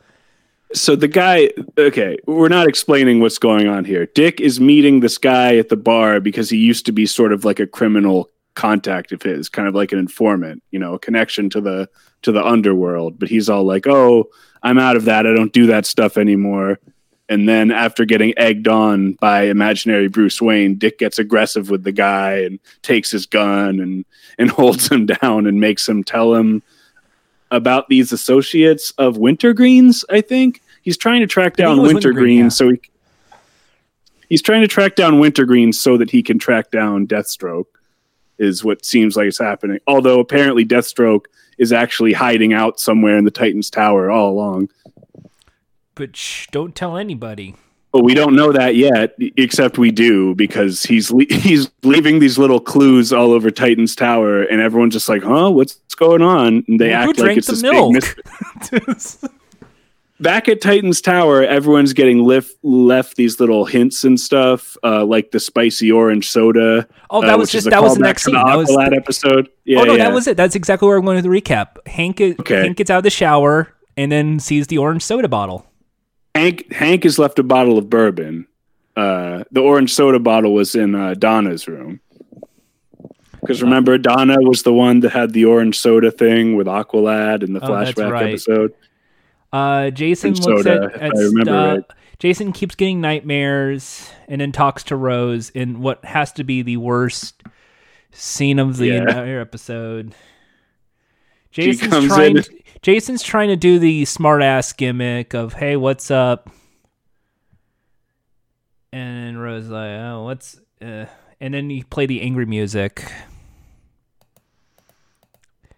[0.74, 4.06] So the guy, okay, we're not explaining what's going on here.
[4.06, 7.44] Dick is meeting this guy at the bar because he used to be sort of
[7.44, 11.50] like a criminal contact of his, kind of like an informant, you know, a connection
[11.52, 11.90] to the
[12.22, 13.18] to the underworld.
[13.18, 14.30] But he's all like, "Oh,
[14.62, 15.26] I'm out of that.
[15.26, 16.78] I don't do that stuff anymore."
[17.30, 21.92] And then after getting egged on by imaginary Bruce Wayne, Dick gets aggressive with the
[21.92, 24.04] guy and takes his gun and
[24.40, 26.64] and holds him down and makes him tell him
[27.52, 30.04] about these associates of Wintergreens.
[30.10, 32.50] I think he's trying to track down Wintergreen, Wintergreen, yeah.
[32.50, 32.82] so he
[34.28, 37.66] he's trying to track down Wintergreen so that he can track down Deathstroke.
[38.40, 39.80] Is what seems like is happening.
[39.86, 41.26] Although apparently Deathstroke
[41.58, 44.70] is actually hiding out somewhere in the Titans Tower all along.
[46.00, 47.56] But shh, don't tell anybody.
[47.92, 52.38] But we don't know that yet, except we do because he's le- he's leaving these
[52.38, 56.80] little clues all over Titan's Tower, and everyone's just like, "Huh, what's going on?" And
[56.80, 57.94] they Who act like it's the this milk?
[58.72, 59.30] big mystery.
[60.22, 65.32] Back at Titan's Tower, everyone's getting left left these little hints and stuff, uh, like
[65.32, 66.88] the spicy orange soda.
[67.10, 68.36] Oh, that uh, was just- that was the next scene.
[68.36, 69.50] That was episode.
[69.66, 70.06] Yeah, oh no, yeah.
[70.06, 70.38] that was it.
[70.38, 71.86] That's exactly where I'm going to the recap.
[71.88, 72.62] Hank, is, Okay.
[72.62, 75.66] Hank gets out of the shower and then sees the orange soda bottle.
[76.36, 78.48] Hank Hank has left a bottle of bourbon.
[78.96, 82.00] Uh, the orange soda bottle was in uh, Donna's room.
[83.40, 87.54] Because remember, Donna was the one that had the orange soda thing with Aqualad in
[87.54, 88.28] the Oh, flashback right.
[88.30, 88.74] episode.
[89.54, 91.78] Uh, Jason looks soda, at, at I remember stuff.
[91.78, 91.84] right.
[92.20, 96.76] Jason keeps getting nightmares and then talks to Rose in what has to be the
[96.78, 97.42] worst
[98.12, 99.02] scene of the Yeah.
[99.04, 100.14] entire episode.
[101.52, 102.38] Jason's trying.
[102.38, 102.44] in-
[102.82, 106.50] Jason's trying to do the smart ass gimmick of "Hey, what's up?"
[108.92, 111.06] And Rose like, "Oh, what's?" Uh,
[111.42, 113.12] and then you play the angry music.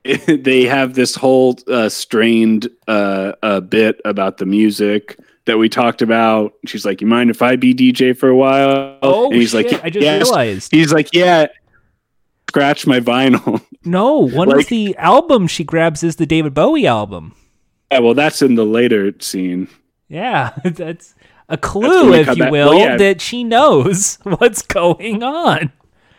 [0.27, 6.01] they have this whole uh, strained uh, uh, bit about the music that we talked
[6.01, 6.53] about.
[6.65, 9.71] She's like, "You mind if I be DJ for a while?" Oh and he's shit!
[9.71, 10.71] like, I just realized.
[10.71, 11.47] He's like, "Yeah."
[12.51, 13.65] Scratch my vinyl.
[13.85, 17.33] No, one of the albums she grabs is the David Bowie album.
[17.91, 19.67] yeah, well, that's in the later scene.
[20.07, 21.15] Yeah, that's
[21.49, 22.97] a clue, if you will, well, yeah.
[22.97, 25.71] that she knows what's going on.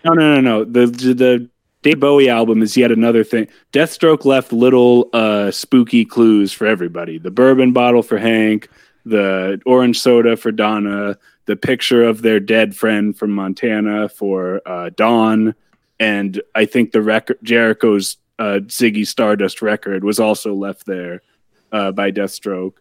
[0.04, 0.64] No, no, no, no.
[0.64, 1.48] The the
[1.82, 3.46] Dave Bowie album is yet another thing.
[3.72, 7.18] Deathstroke left little uh, spooky clues for everybody.
[7.18, 8.68] The bourbon bottle for Hank,
[9.04, 14.90] the orange soda for Donna, the picture of their dead friend from Montana for uh,
[14.96, 15.54] Dawn,
[15.98, 21.22] and I think the record Jericho's uh, Ziggy Stardust record was also left there
[21.70, 22.74] uh, by Deathstroke.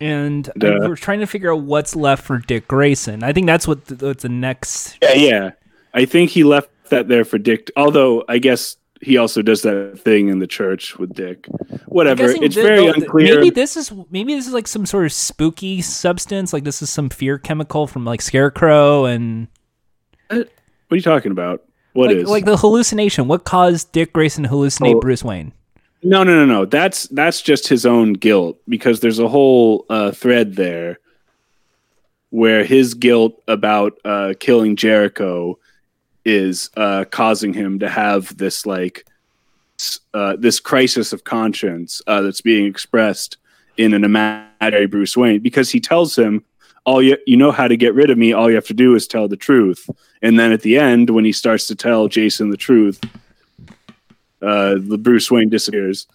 [0.00, 3.22] And uh, we're trying to figure out what's left for Dick Grayson.
[3.22, 4.98] I think that's what the, what's the next.
[5.00, 5.50] Yeah, yeah.
[5.94, 7.70] I think he left that there for Dick.
[7.76, 11.46] Although I guess he also does that thing in the church with Dick.
[11.86, 12.24] Whatever.
[12.24, 13.36] It's the, very the, unclear.
[13.36, 16.52] Maybe this is maybe this is like some sort of spooky substance.
[16.52, 19.48] Like this is some fear chemical from like Scarecrow and.
[20.30, 20.44] Uh,
[20.88, 21.62] what are you talking about?
[21.92, 23.28] What like, is like the hallucination?
[23.28, 25.00] What caused Dick Grayson to hallucinate oh.
[25.00, 25.52] Bruce Wayne?
[26.02, 26.64] No, no, no, no.
[26.64, 30.98] That's that's just his own guilt because there's a whole uh, thread there
[32.30, 35.58] where his guilt about uh, killing Jericho
[36.24, 39.06] is uh, causing him to have this like
[40.14, 43.36] uh, this crisis of conscience uh, that's being expressed
[43.76, 46.44] in an imaginary Bruce Wayne because he tells him
[46.84, 48.94] all you you know how to get rid of me all you have to do
[48.94, 49.88] is tell the truth.
[50.20, 53.00] And then at the end when he starts to tell Jason the truth
[54.40, 56.06] uh, the Bruce Wayne disappears.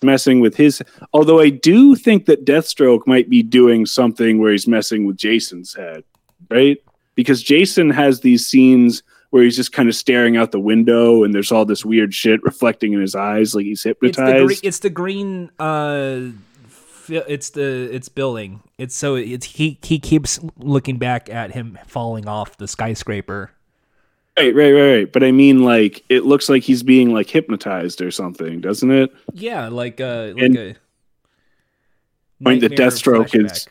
[0.00, 0.80] Messing with his
[1.12, 5.74] although I do think that Deathstroke might be doing something where he's messing with Jason's
[5.74, 6.04] head
[6.50, 6.78] right?
[7.14, 11.34] Because Jason has these scenes where he's just kind of staring out the window and
[11.34, 14.18] there's all this weird shit reflecting in his eyes like he's hypnotized.
[14.18, 16.20] It's the, green, it's the green uh
[17.10, 18.62] it's the it's building.
[18.78, 23.50] It's so it's he he keeps looking back at him falling off the skyscraper.
[24.38, 25.12] Right, right, right, right.
[25.12, 29.10] But I mean, like, it looks like he's being like hypnotized or something, doesn't it?
[29.32, 30.76] Yeah, like uh, like and a
[32.44, 33.50] point the Deathstroke flashback.
[33.50, 33.68] is,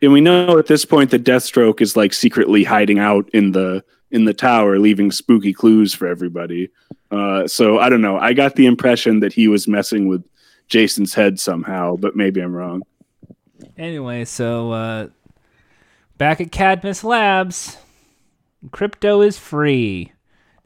[0.00, 3.84] and we know at this point that Deathstroke is like secretly hiding out in the
[4.10, 6.70] in the tower, leaving spooky clues for everybody.
[7.10, 8.16] Uh, so I don't know.
[8.16, 10.24] I got the impression that he was messing with
[10.74, 12.82] Jason's head somehow, but maybe I'm wrong.
[13.78, 15.08] Anyway, so uh,
[16.18, 17.76] back at Cadmus Labs,
[18.70, 20.12] Krypto is free.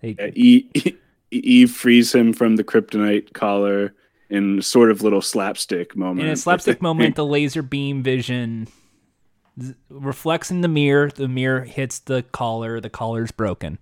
[0.01, 0.17] They...
[0.19, 0.97] Yeah, Eve,
[1.31, 3.95] Eve frees him from the kryptonite collar
[4.31, 6.27] in sort of little slapstick moment.
[6.27, 8.67] In a slapstick moment, the laser beam vision
[9.91, 11.11] reflects in the mirror.
[11.11, 12.81] The mirror hits the collar.
[12.81, 13.79] The collar's broken.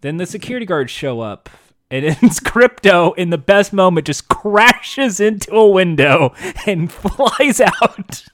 [0.00, 1.50] Then the security guards show up,
[1.94, 6.34] and it's Krypto in the best moment just crashes into a window
[6.66, 8.24] and flies out.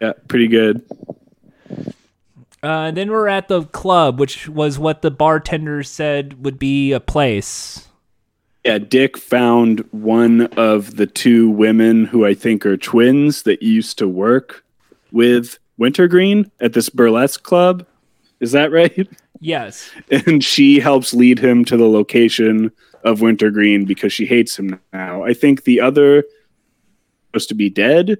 [0.00, 0.84] Yeah, pretty good.
[2.62, 7.00] Uh, then we're at the club, which was what the bartender said would be a
[7.00, 7.88] place.
[8.64, 13.98] Yeah, Dick found one of the two women who I think are twins that used
[13.98, 14.64] to work
[15.12, 17.86] with Wintergreen at this burlesque club.
[18.40, 19.08] Is that right?
[19.40, 19.90] Yes.
[20.10, 22.72] And she helps lead him to the location
[23.04, 25.24] of Wintergreen because she hates him now.
[25.24, 26.24] I think the other
[27.28, 28.18] supposed to be dead.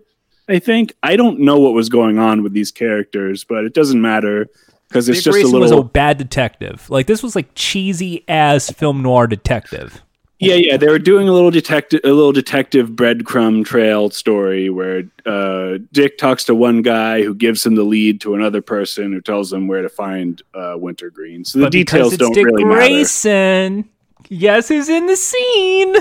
[0.48, 4.00] I think I don't know what was going on with these characters, but it doesn't
[4.00, 4.46] matter
[4.88, 5.78] because it's Dick just Grayson a little.
[5.78, 6.88] Was a bad detective.
[6.88, 10.02] Like this was like cheesy ass film noir detective.
[10.38, 15.04] Yeah, yeah, they were doing a little detective, a little detective breadcrumb trail story where
[15.24, 19.22] uh, Dick talks to one guy who gives him the lead to another person who
[19.22, 21.46] tells him where to find uh, Wintergreen.
[21.46, 23.88] So the but details don't really Dick really Grayson, matter.
[24.28, 25.96] Yes, who's in the scene?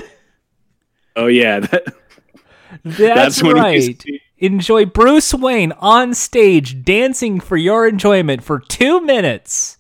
[1.16, 1.96] Oh yeah, that,
[2.84, 4.04] that's, that's right.
[4.38, 9.78] Enjoy Bruce Wayne on stage dancing for your enjoyment for two minutes.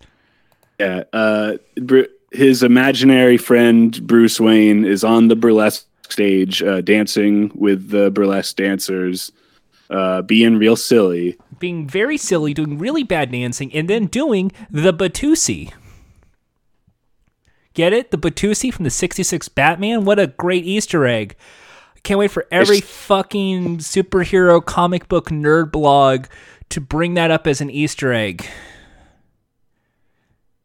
[0.80, 1.58] Yeah, uh,
[2.36, 8.56] his imaginary friend Bruce Wayne is on the burlesque stage, uh, dancing with the burlesque
[8.56, 9.32] dancers,
[9.90, 14.94] uh, being real silly, being very silly, doing really bad dancing, and then doing the
[14.94, 15.72] Batusi.
[17.74, 18.12] Get it?
[18.12, 20.06] The Batusi from the '66 Batman.
[20.06, 21.36] What a great Easter egg!
[22.04, 22.88] Can't wait for every it's...
[22.88, 26.26] fucking superhero comic book nerd blog
[26.70, 28.48] to bring that up as an Easter egg.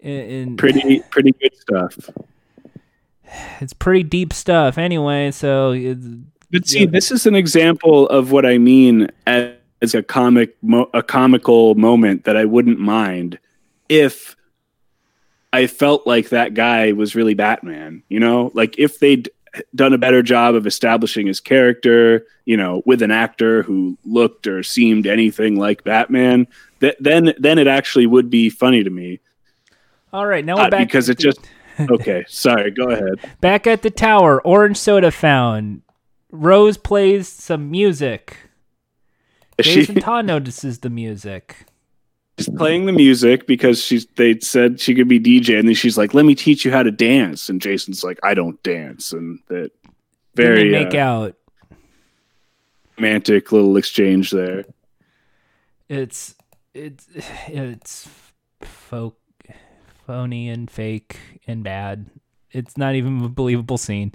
[0.02, 2.10] In, pretty pretty good stuff.
[3.60, 5.30] It's pretty deep stuff, anyway.
[5.30, 5.74] So,
[6.50, 6.86] but see, yeah.
[6.86, 11.74] this is an example of what I mean as, as a comic, mo- a comical
[11.74, 13.38] moment that I wouldn't mind
[13.88, 14.36] if
[15.52, 18.02] I felt like that guy was really Batman.
[18.08, 19.30] You know, like if they'd
[19.74, 24.46] done a better job of establishing his character, you know, with an actor who looked
[24.46, 26.46] or seemed anything like Batman,
[26.80, 29.20] that then then it actually would be funny to me.
[30.12, 31.40] All right, now we're uh, back because it just
[31.78, 32.24] okay.
[32.28, 33.20] Sorry, go ahead.
[33.40, 35.82] Back at the tower, orange soda found.
[36.32, 38.36] Rose plays some music.
[39.60, 41.66] She, Jason Todd notices the music.
[42.38, 45.98] she's playing the music because she's they said she could be DJ, and then she's
[45.98, 49.38] like, "Let me teach you how to dance." And Jason's like, "I don't dance," and
[49.48, 49.70] that
[50.34, 51.36] very make uh, out.
[52.96, 54.64] romantic little exchange there.
[55.88, 56.34] It's
[56.74, 57.06] it's
[57.48, 58.08] it's
[58.62, 59.19] folk,
[60.10, 62.10] phony and fake and bad.
[62.50, 64.12] It's not even a believable scene.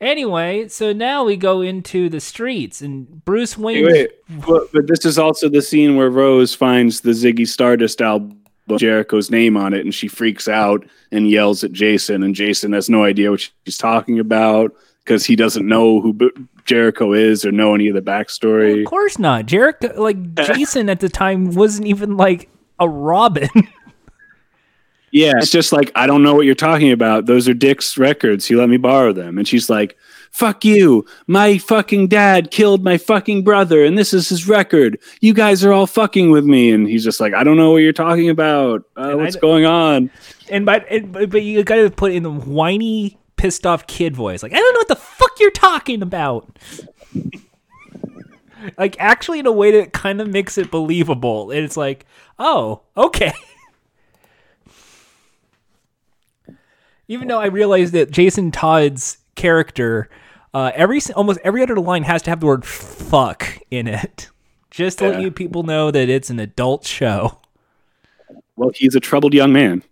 [0.00, 3.86] Anyway, so now we go into the streets and Bruce Wayne.
[3.86, 4.10] Wait,
[4.44, 8.40] but, but this is also the scene where Rose finds the Ziggy Stardust album,
[8.78, 12.90] Jericho's name on it, and she freaks out and yells at Jason, and Jason has
[12.90, 14.74] no idea what she's talking about
[15.04, 16.30] because he doesn't know who B-
[16.64, 18.80] Jericho is or know any of the backstory.
[18.80, 19.46] Of course not.
[19.46, 23.48] Jericho, like Jason at the time, wasn't even like a Robin.
[25.10, 27.26] Yeah, it's just like I don't know what you're talking about.
[27.26, 28.46] Those are Dick's records.
[28.46, 29.96] He let me borrow them, and she's like,
[30.30, 31.06] "Fuck you!
[31.26, 34.98] My fucking dad killed my fucking brother, and this is his record.
[35.20, 37.78] You guys are all fucking with me." And he's just like, "I don't know what
[37.78, 38.84] you're talking about.
[38.96, 40.10] Uh, And I what's going on?"
[40.50, 44.14] and but and, but but you got to put in the whiny, pissed off kid
[44.14, 44.42] voice.
[44.42, 46.58] Like I don't know what the fuck you're talking about.
[48.76, 51.50] like actually in a way that kind of makes it believable.
[51.50, 52.04] And it's like,
[52.38, 53.32] oh, okay.
[57.08, 60.08] Even though I realized that Jason Todd's character,
[60.52, 64.28] uh, every almost every other line has to have the word "fuck" in it,
[64.70, 67.38] just to let you people know that it's an adult show.
[68.56, 69.82] Well, he's a troubled young man.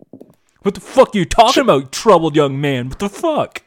[0.62, 2.88] What the fuck are you talking about, troubled young man?
[2.88, 3.62] What the fuck?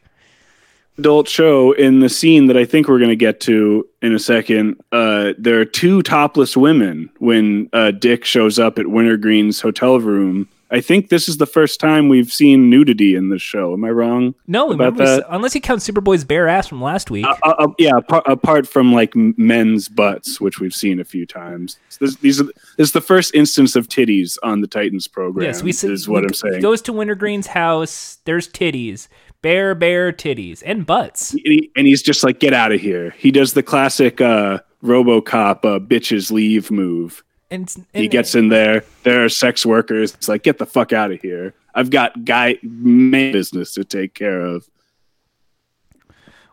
[0.97, 4.20] Adult show in the scene that I think we're going to get to in a
[4.20, 4.76] second.
[4.91, 10.50] Uh, there are two topless women when uh, Dick shows up at Wintergreen's hotel room.
[10.72, 13.74] I think this is the first time we've seen nudity in this show.
[13.74, 14.36] Am I wrong?
[14.45, 15.26] No, About that?
[15.30, 17.26] unless you count Superboy's bare ass from last week.
[17.26, 21.80] Uh, uh, yeah, apart, apart from like men's butts, which we've seen a few times.
[21.99, 22.45] This, these are
[22.78, 25.45] this is the first instance of titties on the Titans program.
[25.45, 25.91] yes, we see.
[25.91, 26.55] is what I'm saying.
[26.55, 28.20] He goes to Wintergreen's house.
[28.26, 29.07] There's titties,
[29.41, 31.32] bare, bare titties, and butts.
[31.32, 34.59] and, he, and he's just like, "Get out of here." He does the classic uh,
[34.84, 37.24] RoboCop uh, "bitches leave" move.
[37.52, 38.84] And, He gets in there.
[39.04, 40.14] There are sex workers.
[40.14, 44.14] It's like, "Get the fuck out of here." I've got guy man business to take
[44.14, 44.70] care of.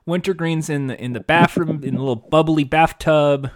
[0.06, 3.50] Wintergreen's in the in the bathroom in the little bubbly bathtub.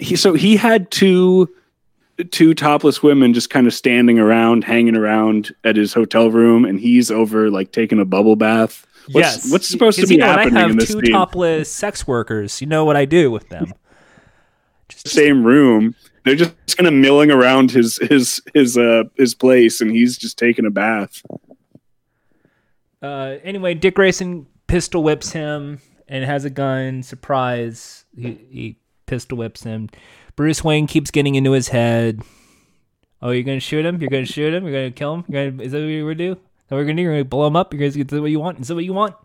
[0.00, 1.48] he so he had two
[2.30, 6.80] two topless women just kind of standing around hanging around at his hotel room and
[6.80, 10.26] he's over like taking a bubble bath what's, yes, what's supposed to be you know,
[10.26, 11.12] happening I have in this two scene?
[11.12, 12.60] topless sex workers.
[12.60, 13.74] You know what I do with them?
[15.06, 19.90] Same room they're just kind of milling around his his his uh his place and
[19.90, 21.22] he's just taking a bath
[23.02, 25.78] Uh, anyway, Dick Grayson pistol whips him
[26.08, 27.02] and has a gun.
[27.02, 28.06] Surprise!
[28.16, 29.90] He, he pistol whips him.
[30.36, 32.22] Bruce Wayne keeps getting into his head.
[33.20, 34.00] Oh, you're gonna shoot him?
[34.00, 34.64] You're gonna shoot him?
[34.64, 35.24] You're gonna kill him?
[35.30, 36.40] Gonna, is that what you're gonna do?
[36.68, 37.02] That what you're gonna do?
[37.02, 37.74] You're gonna blow him up?
[37.74, 38.60] You're gonna get what you want?
[38.60, 39.16] Is that what you want?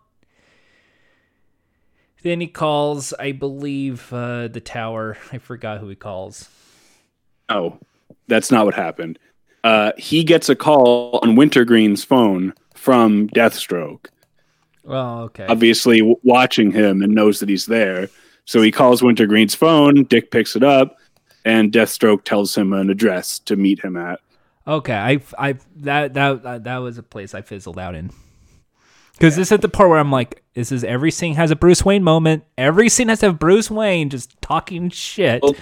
[2.22, 5.16] Then he calls, I believe, uh, the tower.
[5.32, 6.48] I forgot who he calls.
[7.48, 7.78] oh
[8.28, 9.18] that's not what happened
[9.64, 14.06] uh he gets a call on wintergreen's phone from deathstroke
[14.86, 15.46] Oh, okay.
[15.48, 18.08] obviously w- watching him and knows that he's there.
[18.46, 20.04] So he calls Wintergreen's phone.
[20.04, 20.96] Dick picks it up,
[21.44, 24.18] and Deathstroke tells him an address to meet him at.
[24.66, 28.10] Okay, I I that that- that was a place I fizzled out in.
[29.20, 31.84] Because this is the part where I'm like, this is every scene has a Bruce
[31.84, 32.42] Wayne moment.
[32.56, 35.42] Every scene has to have Bruce Wayne just talking shit.
[35.42, 35.54] Well-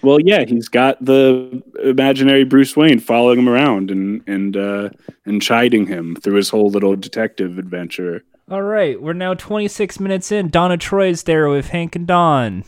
[0.00, 4.90] Well, yeah, he's got the imaginary Bruce Wayne following him around and and uh,
[5.26, 8.22] and chiding him through his whole little detective adventure.
[8.48, 10.50] All right, we're now 26 minutes in.
[10.50, 12.62] Donna Troy's there with Hank and Dawn.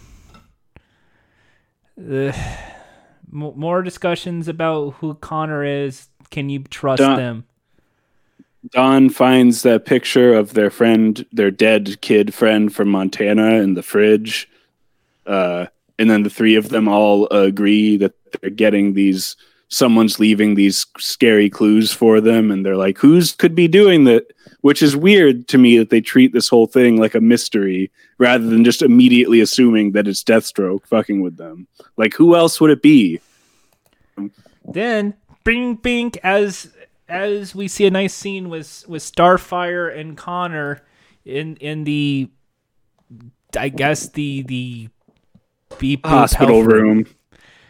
[1.99, 2.35] Ugh.
[3.33, 6.09] M- more discussions about who Conner is.
[6.31, 7.45] Can you trust Don- them?
[8.69, 13.83] Dawn finds that picture of their friend, their dead kid friend from Montana in the
[13.83, 14.49] fridge.
[15.27, 15.67] Uh,
[15.99, 19.37] and then the three of them all agree that they're getting these,
[19.69, 22.51] someone's leaving these scary clues for them.
[22.51, 24.27] And they're like, who's could be doing that?
[24.61, 28.45] Which is weird to me that they treat this whole thing like a mystery rather
[28.45, 31.67] than just immediately assuming that it's Deathstroke fucking with them.
[31.97, 33.21] Like, who else would it be?
[34.67, 36.71] Then bing bing as
[37.11, 40.83] as we see a nice scene with with Starfire and Conner
[41.25, 42.31] in in the
[43.59, 44.89] I guess the the
[45.79, 47.07] beep Hospital health room.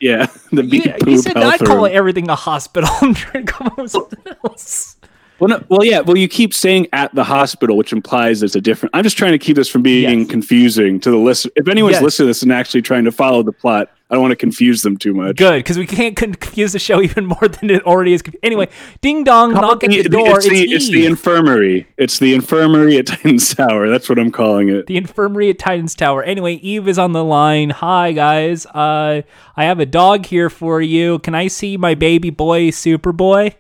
[0.01, 1.91] Yeah, the beep You, you said not call room.
[1.93, 2.88] everything a hospital.
[3.01, 4.97] I'm trying to come up with something else.
[5.41, 6.01] Well, no, well, yeah.
[6.01, 8.95] Well, you keep saying at the hospital, which implies there's a different.
[8.95, 10.30] I'm just trying to keep this from being Yes.
[10.30, 11.49] confusing to the list.
[11.57, 12.03] If anyone's Yes.
[12.03, 14.82] listening to this and actually trying to follow the plot, I don't want to confuse
[14.82, 15.36] them too much.
[15.36, 18.22] Good, because we can't confuse the show even more than it already is.
[18.43, 18.68] Anyway,
[19.01, 20.36] ding dong, knock at the door.
[20.38, 21.86] It's the, it's the infirmary.
[21.97, 23.88] It's the infirmary at Titan's Tower.
[23.88, 24.88] That's what I'm calling it.
[24.88, 26.22] the infirmary at Titan's Tower.
[26.24, 27.70] Anyway, Eve is on the line.
[27.70, 28.66] Hi guys.
[28.66, 29.22] Uh
[29.57, 31.18] I have a dog here for you.
[31.20, 33.55] Can I see my baby boy Superboy?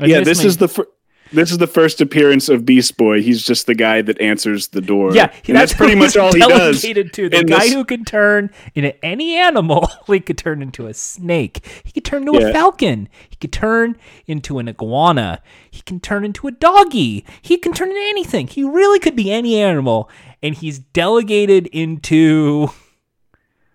[0.00, 0.86] Yeah, this is the fir-
[1.32, 3.20] this is the first appearance of Beast Boy.
[3.20, 5.12] He's just the guy that answers the door.
[5.12, 6.82] Yeah, and that's, pretty much all he does.
[6.82, 6.94] To
[7.28, 9.90] the guy this- who can turn into any animal.
[10.06, 11.66] he could turn into a snake.
[11.84, 13.08] He could turn into a falcon.
[13.28, 15.42] He could turn into an iguana.
[15.70, 17.24] He can turn into a doggy.
[17.42, 18.46] He can turn into anything.
[18.46, 20.08] He really could be any animal,
[20.42, 22.68] and he's delegated into.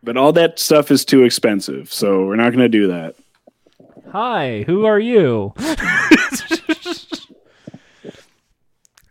[0.03, 3.15] But all that stuff is too expensive, so we're not going to do that.
[4.11, 5.53] Hi, who are you?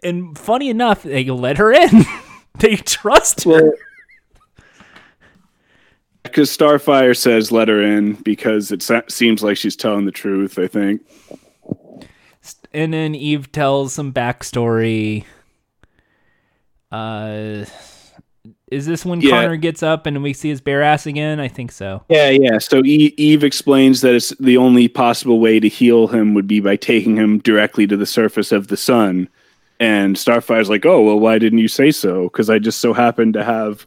[0.03, 2.05] and funny enough, they let her in.
[2.59, 3.51] they trust her.
[3.51, 3.73] Well,
[6.23, 10.59] because Starfire says let her in because it se- seems like she's telling the truth.
[10.59, 11.03] I think.
[12.73, 15.25] and then Eve tells some backstory.
[16.93, 17.65] Uh,
[18.71, 19.31] is this when Yeah.
[19.31, 21.41] Conner gets up and we see his bare ass again?
[21.41, 22.05] I think so.
[22.09, 22.59] Yeah, yeah.
[22.59, 26.77] So Eve explains that it's the only possible way to heal him would be by
[26.77, 29.29] taking him directly to the surface of the sun.
[29.81, 32.25] And Starfire's like, "Oh, well, why didn't you say so?
[32.25, 33.87] Because I just so happen to have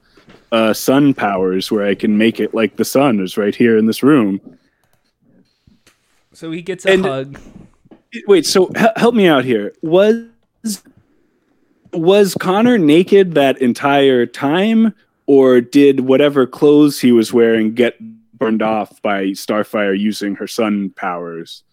[0.52, 3.86] uh, sun powers where I can make it like the sun is right here in
[3.86, 4.42] this room."
[6.34, 7.40] So he gets a And- hug.
[8.28, 9.74] Wait, so h- help me out here.
[9.82, 10.26] Was
[11.94, 14.94] was Conner naked that entire time,
[15.28, 17.96] or did whatever clothes he was wearing get
[18.38, 21.64] burned off by Starfire using her sun powers?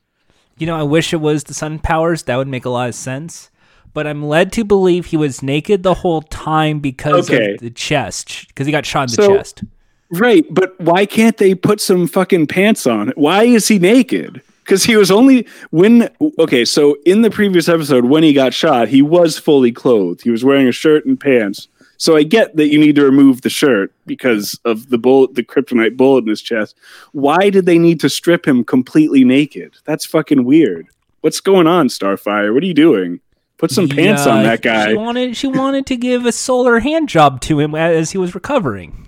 [0.59, 2.23] You know, I wish it was the sun powers.
[2.25, 3.51] That would make a lot of sense.
[3.93, 7.55] But I'm led to believe he was naked the whole time because Okay.
[7.55, 9.65] of the chest, because he got shot in the chest.
[10.11, 13.13] Right, but why can't they put some fucking pants on?
[13.17, 14.43] Why is he naked?
[14.65, 16.65] Because he was only when okay.
[16.65, 20.23] So in the previous episode, when he got shot, he was fully clothed.
[20.23, 21.67] He was wearing a shirt and pants.
[21.97, 25.43] So I get that you need to remove the shirt because of the bullet, the
[25.43, 26.77] kryptonite bullet in his chest.
[27.13, 29.75] Why did they need to strip him completely naked?
[29.85, 30.87] That's fucking weird.
[31.21, 32.55] What's going on, Starfire?
[32.55, 33.21] What are you doing?
[33.61, 34.89] Put some pants on that guy.
[34.89, 38.35] She wanted, she wanted to give a solar hand job to him as he was
[38.35, 39.07] recovering.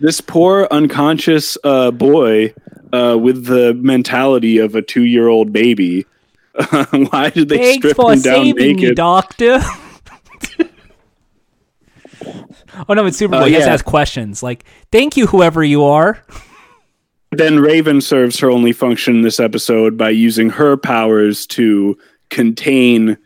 [0.00, 2.52] this poor unconscious uh, boy
[2.92, 6.04] uh, with the mentality of a two-year-old baby.
[7.10, 8.96] why did they Thanks strip for him down saving me, naked?
[8.96, 9.60] doctor.
[12.88, 13.42] oh no, it's Superboy.
[13.42, 16.24] Uh, He has to ask questions like, "Thank you, whoever you are."
[17.30, 21.96] then Raven serves her only function in this episode by using her powers to
[22.30, 23.18] contain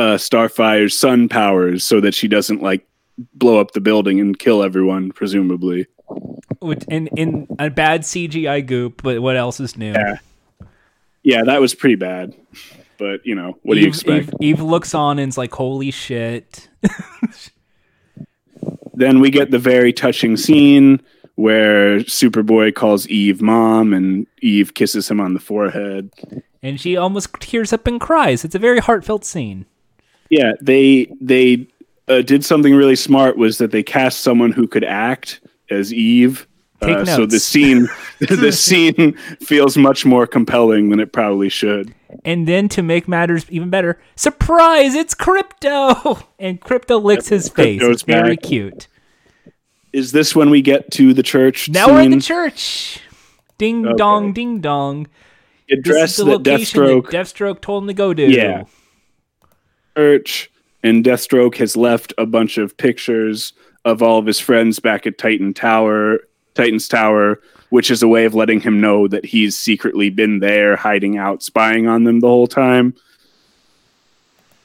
[0.00, 2.86] uh, Starfire's sun powers, so that she doesn't like
[3.34, 5.86] blow up the building and kill everyone, presumably.
[6.88, 9.92] In in a bad CGI goop, but what else is new?
[9.92, 10.18] Yeah.
[11.22, 12.34] Yeah, that was pretty bad.
[12.98, 14.28] But you know, what do you Eve, expect?
[14.28, 16.68] Eve, Eve looks on and's like, "Holy shit!"
[18.94, 21.00] then we get the very touching scene
[21.36, 26.10] where Superboy calls Eve mom and Eve kisses him on the forehead.
[26.62, 28.44] And she almost tears up and cries.
[28.44, 29.64] It's a very heartfelt scene.
[30.30, 31.66] Yeah, they they
[32.08, 36.46] uh, did something really smart was that they cast someone who could act as Eve.
[36.82, 37.88] Uh, so the scene
[38.20, 41.94] the scene feels much more compelling than it probably should.
[42.24, 44.94] And then to make matters even better, surprise!
[44.94, 47.82] It's Krypto, and Krypto licks his face.
[47.82, 48.42] Krypto's It's very back.
[48.42, 48.88] cute.
[49.92, 51.68] Is this when we get to the church?
[51.68, 53.00] Now we're in the church.
[53.58, 53.96] Ding Okay.
[53.96, 55.06] dong, ding dong.
[55.68, 58.22] This address the that location Deathstroke that Deathstroke told him to go to.
[58.30, 58.64] Yeah.
[59.96, 60.50] Church,
[60.82, 63.52] and Deathstroke has left a bunch of pictures
[63.84, 66.20] of all of his friends back at Titan Tower,
[66.54, 70.76] Titan's Tower, which is a way of letting him know that he's secretly been there,
[70.76, 72.94] hiding out, spying on them the whole time.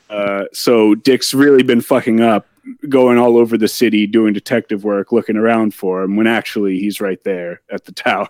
[0.10, 2.48] Uh, so Dick's really been fucking up,
[2.90, 7.00] going all over the city doing detective work, looking around for him, when actually he's
[7.00, 8.30] right there at the tower.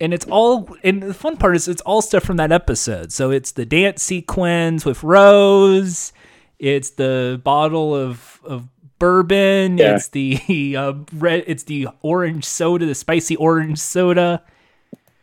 [0.00, 3.30] and it's all and the fun part is it's all stuff from that episode so
[3.30, 6.12] it's the dance sequence with rose
[6.58, 9.96] it's the bottle of of bourbon Yeah.
[9.96, 14.42] it's the uh, red it's the orange soda the spicy orange soda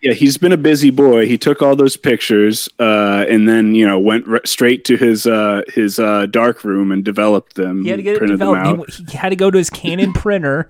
[0.01, 1.25] Yeah, he's been a busy boy.
[1.27, 5.25] He took all those pictures, uh, and then you know went r- straight to his
[5.25, 7.83] uh, his uh, dark room and developed them.
[7.83, 8.89] he had to get it developed out.
[8.91, 10.69] he, he had to go to his canon printer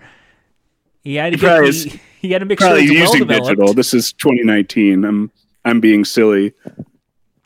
[1.03, 3.73] he had to get probably the, he had to make Probably well using developed digital.
[3.73, 5.03] This is 2019.
[5.03, 5.31] I'm
[5.65, 6.53] I'm being silly.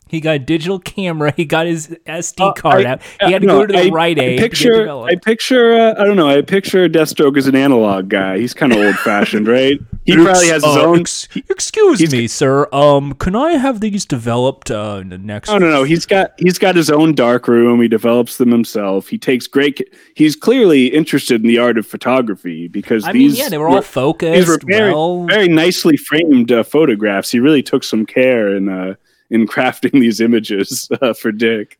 [0.08, 1.32] He got a digital camera.
[1.36, 3.02] He got his SD Uh, card I- out.
[3.24, 4.30] He had to no, go to the I- Rite I Aid.
[4.30, 4.90] to get picture.
[4.90, 6.28] I picture, uh, I don't know.
[6.28, 8.38] I picture Deathstroke as an analog guy.
[8.38, 9.78] He's kind of old fashioned, right?
[10.04, 11.00] He probably has his Uh, own.
[11.00, 12.66] ex- excuse he's- me, sir.
[12.72, 15.50] Um, can I have these developed uh, in the next?
[15.50, 17.80] Oh no, no, he's got he's got his own dark room.
[17.82, 19.08] He develops them himself.
[19.08, 19.80] He takes great.
[20.14, 23.68] He's clearly interested in the art of photography because I mean, these yeah, they were
[23.68, 24.48] all These focused.
[24.48, 27.30] were very, well, very nicely framed uh, photographs.
[27.30, 28.70] He really took some care and.
[28.70, 28.94] uh,
[29.30, 31.78] in crafting these images uh, for Dick.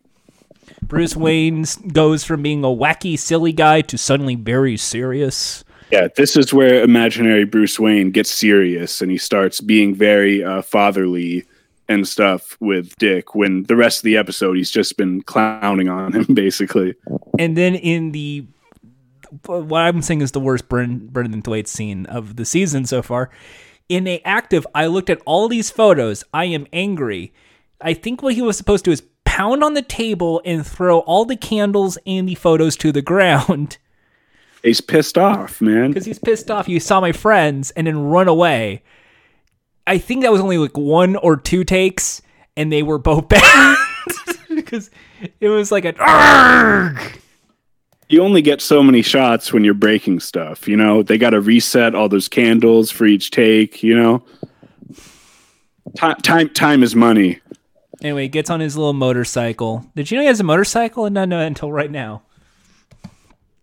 [0.83, 5.65] Bruce Wayne goes from being a wacky, silly guy to suddenly very serious.
[5.91, 10.63] Yeah, this is where imaginary Bruce Wayne gets serious and he starts being very uh,
[10.63, 11.45] fatherly
[11.89, 13.35] and stuff with Dick.
[13.35, 16.95] When the rest of the episode, he's just been clowning on him, basically.
[17.39, 18.47] And then in the
[19.45, 23.31] what I'm saying is the worst Brenton, Thwaites scene of the season so far.
[23.89, 26.23] In a active, I looked at all these photos.
[26.35, 27.33] I am angry.
[27.81, 30.99] I think what he was supposed to do is pound on the table and throw
[31.01, 33.79] all the candles and the photos to the ground
[34.63, 35.89] He's pissed off, man.
[35.89, 36.69] because he's pissed off.
[36.69, 38.83] You saw my friends and then run away.
[39.87, 42.21] I think that was only like one or two takes,
[42.57, 43.77] and they were both bad
[44.51, 44.91] because
[45.41, 45.93] it was like a.
[45.95, 47.19] "Argh!"
[48.09, 50.67] You only get so many shots when you're breaking stuff.
[50.67, 53.83] You know, they got to reset all those candles for each take.
[53.83, 54.25] You know,
[55.97, 57.41] time time time is money.
[58.03, 59.85] Anyway, he gets on his little motorcycle.
[59.95, 61.05] Did you know he has a motorcycle?
[61.05, 62.23] And didn't know until right now.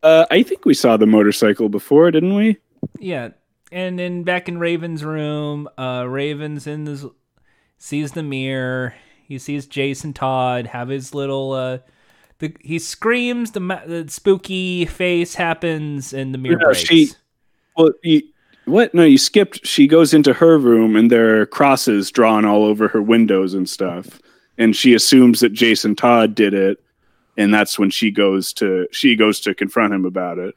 [0.04, 2.58] Uh, I think we saw the motorcycle before, didn't we?
[3.00, 3.30] Yeah.
[3.72, 7.06] And then back in Raven's room, uh, Raven's in this
[7.80, 8.94] sees the mirror.
[9.28, 11.80] He sees Jason Todd have his little uh
[12.40, 16.80] the he screams the, the spooky face happens and the mirror No, breaks.
[16.80, 17.10] she-
[17.78, 18.22] Well, you,
[18.66, 18.94] what?
[18.94, 19.66] No, you skipped.
[19.66, 23.70] She goes into her room and there are crosses drawn all over her windows and
[23.70, 24.20] stuff.
[24.58, 26.78] And she assumes that Jason Todd did it,
[27.38, 30.56] and that's when she goes to she goes to confront him about it.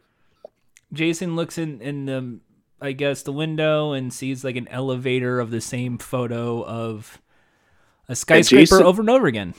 [0.93, 2.39] Jason looks in in the
[2.81, 7.21] I guess the window and sees like an elevator of the same photo of
[8.09, 9.55] a skyscraper Jason- over and over again.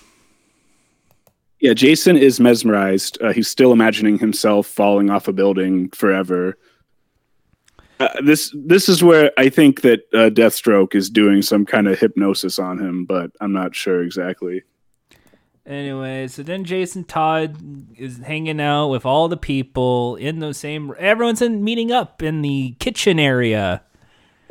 [1.60, 3.22] Yeah, Jason is mesmerized.
[3.22, 6.57] Uh, he's still imagining himself falling off a building forever.
[7.99, 11.99] Uh, this this is where I think that uh, Deathstroke is doing some kind of
[11.99, 14.64] hypnosis on him, but I'm not sure exactly.
[15.66, 17.57] Anyway, so then Jason Todd
[17.97, 20.93] is hanging out with all the people in the same.
[20.97, 23.84] Everyone's in meeting up in the kitchen area.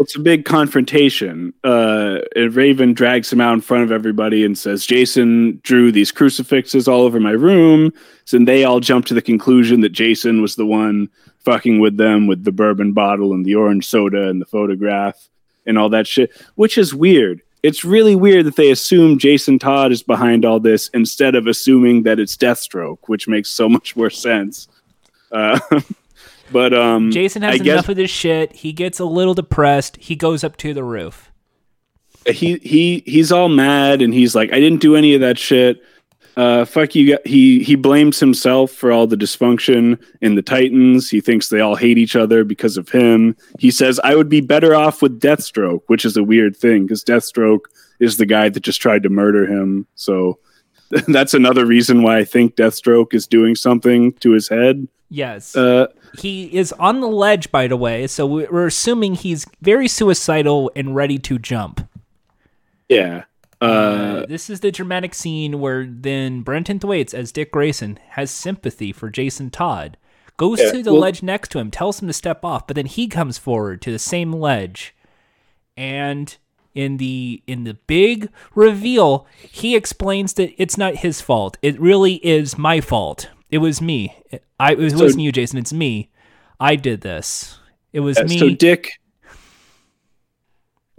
[0.01, 1.53] It's a big confrontation.
[1.65, 6.13] Uh, and Raven drags him out in front of everybody and says, Jason drew these
[6.13, 7.93] crucifixes all over my room.
[8.25, 11.09] So then they all jump to the conclusion that Jason was the one
[11.41, 15.29] fucking with them with the bourbon bottle and the orange soda and the photograph
[15.67, 17.43] and all that shit, which is weird.
[17.63, 22.05] It's really weird that they assume Jason Todd is behind all this instead of assuming
[22.05, 24.69] that it's Deathstroke, which makes so much more sense.
[25.33, 25.59] Uh,
[26.53, 28.55] but um, Jason has I guess- enough of this shit.
[28.57, 29.97] He gets a little depressed.
[29.97, 31.31] He goes up to the roof.
[32.27, 35.83] he he he's all mad and he's like, I didn't do any of that shit.
[36.37, 37.19] Uh, fuck you.
[37.25, 41.11] He he blames himself for all the dysfunction in the Titans.
[41.11, 43.35] He thinks they all hate each other because of him.
[43.59, 47.03] He says I would be better off with Deathstroke, which is a weird thing because
[47.03, 47.63] Deathstroke
[47.99, 49.87] is the guy that just tried to murder him.
[49.97, 50.39] So
[51.09, 54.87] that's another reason why I think Deathstroke is doing something to his head.
[55.11, 55.57] Yes.
[55.57, 55.89] Uh,
[56.19, 60.71] he is on the ledge, by the way, so we- we're assuming he's very suicidal
[60.77, 61.87] and ready to jump.
[62.89, 63.25] yeah.
[63.61, 68.31] Uh, Uh, this is the dramatic scene where then Brenton Thwaites, as Dick Grayson, has
[68.31, 69.97] sympathy for Jason Todd,
[70.37, 72.77] goes Yeah, to the well- ledge next to him, tells him to step off, but
[72.77, 74.95] then he comes forward to the same ledge,
[75.77, 76.37] and
[76.73, 81.59] in the in the big reveal, he explains that it's not his fault.
[81.61, 83.29] It really is my fault.
[83.51, 84.15] It was me.
[84.61, 85.59] I it wasn't you, Jason.
[85.59, 86.11] It's me.
[86.61, 87.59] I did this.
[87.93, 88.39] It was Uh, me.
[88.39, 88.91] So Dick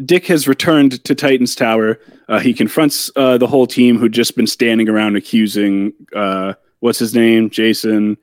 [0.04, 2.00] Dick has returned to Titan's Tower.
[2.30, 7.00] Uh, he confronts uh, the whole team who'd just been standing around accusing uh, what's
[7.00, 8.18] his name, Jason.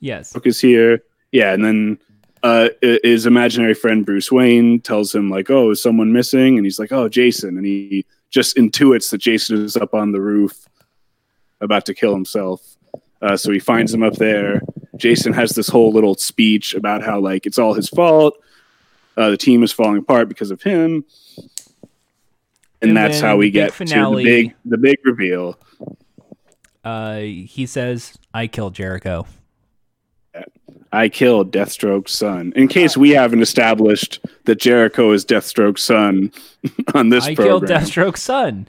[0.00, 0.32] yes.
[0.32, 1.02] Brooke is here.
[1.32, 1.98] Yeah, and then
[2.42, 6.78] uh, his imaginary friend Bruce Wayne tells him like, "Oh, is someone missing?" And he's
[6.78, 10.66] like, "Oh, Jason." And he just intuits that Jason is up on the roof,
[11.60, 12.76] about to kill himself.
[13.22, 14.62] Uh, so he finds him up there.
[14.96, 18.34] Jason has this whole little speech about how like it's all his fault.
[19.16, 21.04] Uh, the team is falling apart because of him,
[22.80, 25.58] and, And that's how we get finale- to the big the big reveal.
[26.84, 29.26] Uh, he says, "I killed Jericho."
[30.92, 32.52] I killed Deathstroke's son.
[32.56, 36.32] In case we haven't established that Jericho is Deathstroke's son
[36.94, 37.60] on this I program.
[37.60, 38.66] killed Deathstroke's son.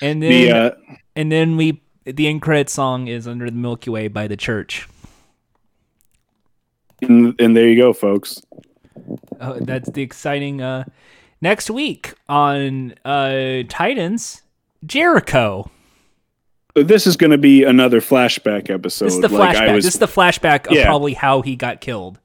[0.00, 0.70] And then The uh,
[1.16, 4.88] and then we the end credit song is Under the Milky Way by the Church.
[7.02, 8.40] and, and there you go, folks.
[9.40, 10.84] Uh, that's the exciting uh
[11.40, 14.42] next week on uh Titans
[14.86, 15.70] Jericho.
[16.76, 19.06] This is going to be another flashback episode.
[19.06, 19.74] This is the like flashback.
[19.74, 20.84] Was this is the flashback of Yeah.
[20.86, 22.18] probably how he got killed.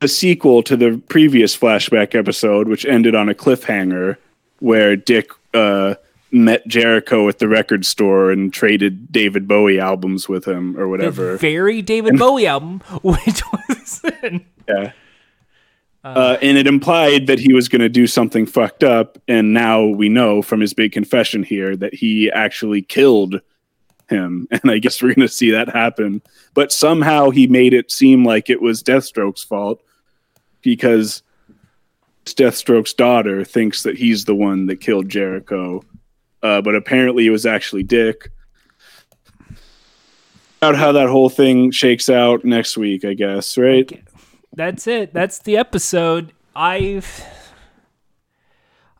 [0.00, 4.16] a sequel to the previous flashback episode, which ended on a cliffhanger
[4.58, 5.94] where Dick uh,
[6.32, 10.88] met Jericho at the record store and traded David Bowie albums with him or The
[10.88, 11.36] whatever.
[11.36, 14.02] very David Bowie album, which was
[14.68, 14.92] yeah.
[16.04, 19.84] Uh, and it implied that he was going to do something fucked up, and now
[19.84, 23.40] we know from his big confession here that he actually killed
[24.08, 26.20] him, and I guess we're going to see that happen.
[26.54, 29.80] But somehow he made it seem like it was Deathstroke's fault
[30.60, 31.22] because
[32.24, 35.84] Deathstroke's daughter thinks that he's the one that killed Jericho,
[36.42, 38.30] uh, but apparently it was actually Dick.
[40.60, 44.04] Out how that whole thing shakes out next week, I guess, right?
[44.54, 45.12] that's it.
[45.12, 46.32] That's the episode.
[46.54, 47.24] I've.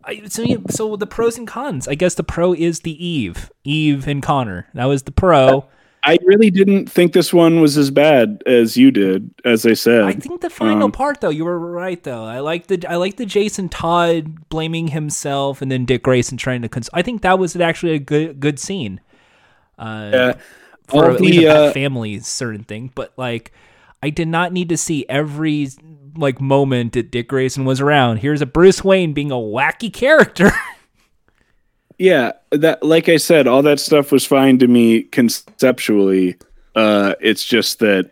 [0.04, 1.86] I, so, yeah, so the pros and cons.
[1.86, 4.66] I guess the pro is the Eve, Eve and Conner.
[4.74, 5.68] That was the pro.
[6.04, 10.02] I really didn't think this one was as bad as you did, as I said.
[10.02, 12.02] I think the final Um, part, though, you were right.
[12.02, 16.36] Though I like the I like the Jason Todd blaming himself and then Dick Grayson
[16.38, 16.68] trying to.
[16.68, 19.00] Cons- I think that was actually a good good scene.
[19.78, 20.32] Uh, Yeah.
[20.88, 23.52] for all at least the, uh, family certain thing, but like
[24.02, 25.68] I did not need to see every
[26.16, 28.18] like moment that Dick Grayson was around.
[28.18, 30.50] Here's a Bruce Wayne being a wacky character.
[31.98, 36.36] yeah, that like I said, all that stuff was fine to me conceptually.
[36.74, 38.10] Uh, it's just that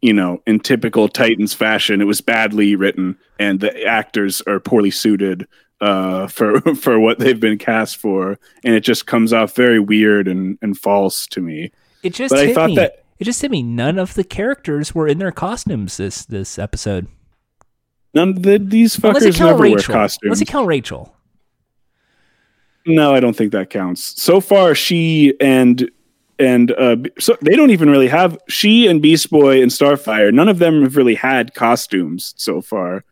[0.00, 4.90] you know, in typical Titans fashion, it was badly written, and the actors are poorly
[4.90, 5.46] suited
[5.80, 10.26] uh, for for what they've been cast for, and it just comes off very weird
[10.28, 11.70] and, and false to me.
[12.02, 12.76] It just But I thought me.
[12.76, 13.62] that- It just hit me.
[13.62, 17.06] None of the characters were in their costumes this this episode.
[18.14, 20.18] None of the, these fuckers never wear costumes.
[20.24, 21.14] Unless you count Rachel.
[22.86, 24.20] No, I don't think that counts.
[24.20, 25.90] So far, she and
[26.38, 30.32] and uh, so they don't even really have she and Beast Boy and Starfire.
[30.32, 33.04] None of them have really had costumes so far.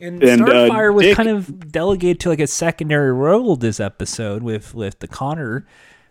[0.00, 3.80] And, And, uh, Starfire was Dick- kind of delegated to like a secondary role this
[3.80, 5.66] episode with with the Conner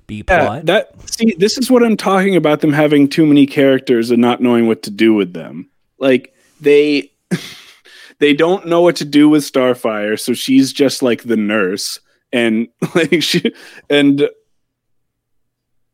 [0.07, 0.65] B Yeah, plot.
[0.67, 2.61] that see, this is what I'm talking about.
[2.61, 5.69] Them having too many characters and not knowing what to do with them.
[5.99, 7.11] Like they
[8.23, 11.99] they don't know what to do with Starfire, so she's just like the nurse,
[12.31, 13.53] and like she
[13.89, 14.29] and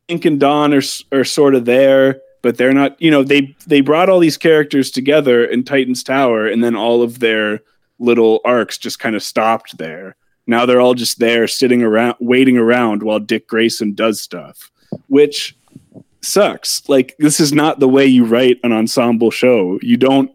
[0.08, 3.02] Hank and Dawn are are sort of there, but they're not.
[3.02, 7.02] You know, they they brought all these characters together in Titan's Tower, and then all
[7.02, 7.62] of their
[7.98, 10.16] little arcs just kind of stopped there.
[10.46, 14.70] Now they're all just there, sitting around, waiting around while Dick Grayson does stuff,
[15.08, 15.58] which
[16.22, 16.88] sucks.
[16.88, 19.80] Like this is not the way you write an ensemble show.
[19.82, 20.32] You don't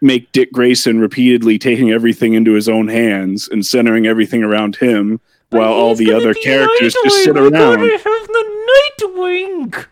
[0.00, 5.20] make Dick Grayson repeatedly taking everything into his own hands and centering everything around him
[5.50, 7.80] while all the other characters just sit around.
[7.80, 8.68] I have the
[9.00, 9.86] Nightwing.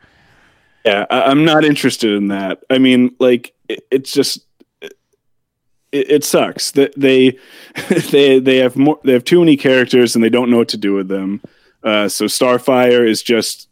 [0.85, 2.63] Yeah, I, I'm not interested in that.
[2.71, 4.47] I mean, like, it, it's just
[4.81, 7.39] it, it sucks that they
[8.11, 10.77] they they have more they have too many characters and they don't know what to
[10.77, 11.41] do with them.
[11.83, 13.69] Uh, so Starfire is just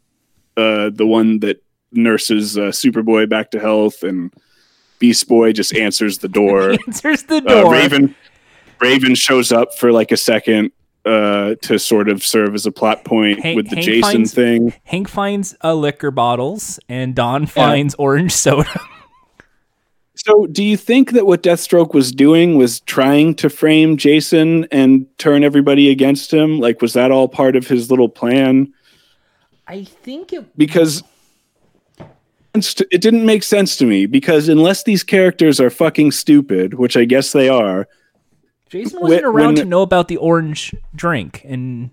[0.57, 1.61] uh, the one that
[1.91, 4.33] nurses uh, Superboy back to health, and
[4.99, 6.71] Beast Boy just answers the door.
[6.87, 7.71] Answers the uh, door.
[7.71, 8.15] Raven
[8.79, 10.71] Raven shows up for like a second
[11.05, 14.33] uh, to sort of serve as a plot point Hank- with the Hank Jason finds-
[14.33, 14.73] thing.
[14.83, 18.79] Hank finds uh, liquor bottles, and Dawn finds orange soda.
[20.17, 25.05] So, do you think that what Deathstroke was doing was trying to frame Jason and
[25.17, 26.59] turn everybody against him?
[26.59, 28.73] Like, was that all part of his little plan?
[29.67, 30.57] I think it.
[30.57, 31.03] Because
[32.91, 34.05] it didn't make sense to me.
[34.05, 37.87] Because unless these characters are fucking stupid, which I guess they are,
[38.69, 41.89] Jason wasn't When- around when- to know about the orange drink, and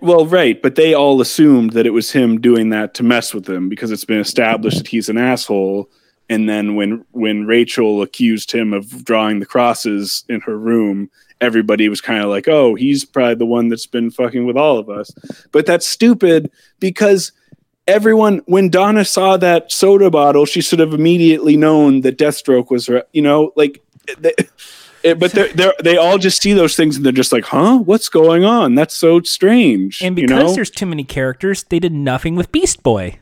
[0.00, 3.44] well, right, but they all assumed that it was him doing that to mess with
[3.44, 5.90] them because it's been established that he's an asshole.
[6.30, 11.10] And then when when Rachel accused him of drawing the crosses in her room,
[11.42, 14.78] everybody was kind of like, "Oh, he's probably the one that's been fucking with all
[14.78, 15.10] of us."
[15.52, 16.50] But that's stupid
[16.80, 17.32] because
[17.86, 22.88] everyone when Donna saw that soda bottle, she should have immediately known that Deathstroke was,
[23.12, 23.82] you know, like.
[24.18, 24.34] They,
[25.02, 27.76] it- but they're, they're, they all just see those things and they're just like, huh?
[27.76, 28.74] What's going on?
[28.74, 30.00] That's so strange.
[30.00, 30.54] and you because know?
[30.54, 33.18] there's too many characters, they did nothing with Beast Boy.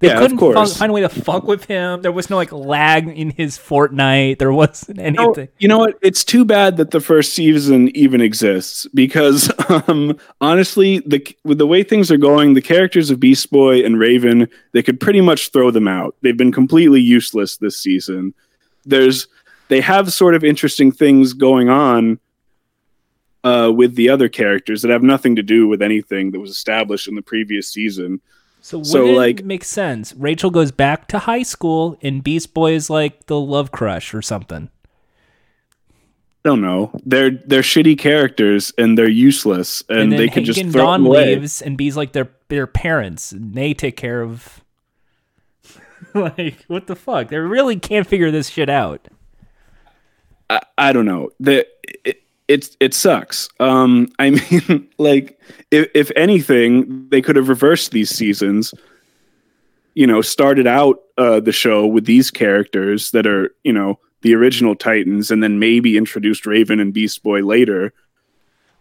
[0.00, 2.00] They Yeah, couldn't find a way to fuck with him.
[2.00, 4.38] There was no like lag in his Fortnite.
[4.38, 5.48] There wasn't anything.
[5.58, 5.98] you know what?
[6.00, 9.52] It's too bad that the first season even exists because,
[9.88, 13.98] um, honestly, the with the way things are going, the characters of Beast Boy and
[13.98, 16.16] Raven, they could pretty much throw them out.
[16.22, 18.32] They've been completely useless this season.
[18.86, 19.28] There's
[19.68, 22.18] they have sort of interesting things going on
[23.44, 27.06] uh, with the other characters that have nothing to do with anything that was established
[27.06, 28.22] in the previous season.
[28.60, 30.14] So wouldn't So, it like- make sense?
[30.14, 34.22] Rachel goes back to high school, and Beast Boy is like the love crush or
[34.22, 34.68] something.
[36.44, 36.90] I don't know.
[37.04, 40.84] They're they're shitty characters and they're useless, and, And, they Hank could just and throw
[40.84, 41.36] Dawn them away.
[41.36, 44.62] leaves, and B's like their their parents, and they take care of.
[46.14, 47.28] like what the fuck?
[47.28, 49.06] They really can't figure this shit out.
[50.48, 51.30] I, I don't know.
[51.38, 51.66] The
[52.04, 53.48] it, it it sucks.
[53.60, 55.40] Um, I mean, like
[55.70, 58.74] if if anything, they could have reversed these seasons.
[59.94, 64.34] You know, started out uh, the show with these characters that are you know the
[64.34, 67.92] original Titans, and then maybe introduced Raven and Beast Boy later.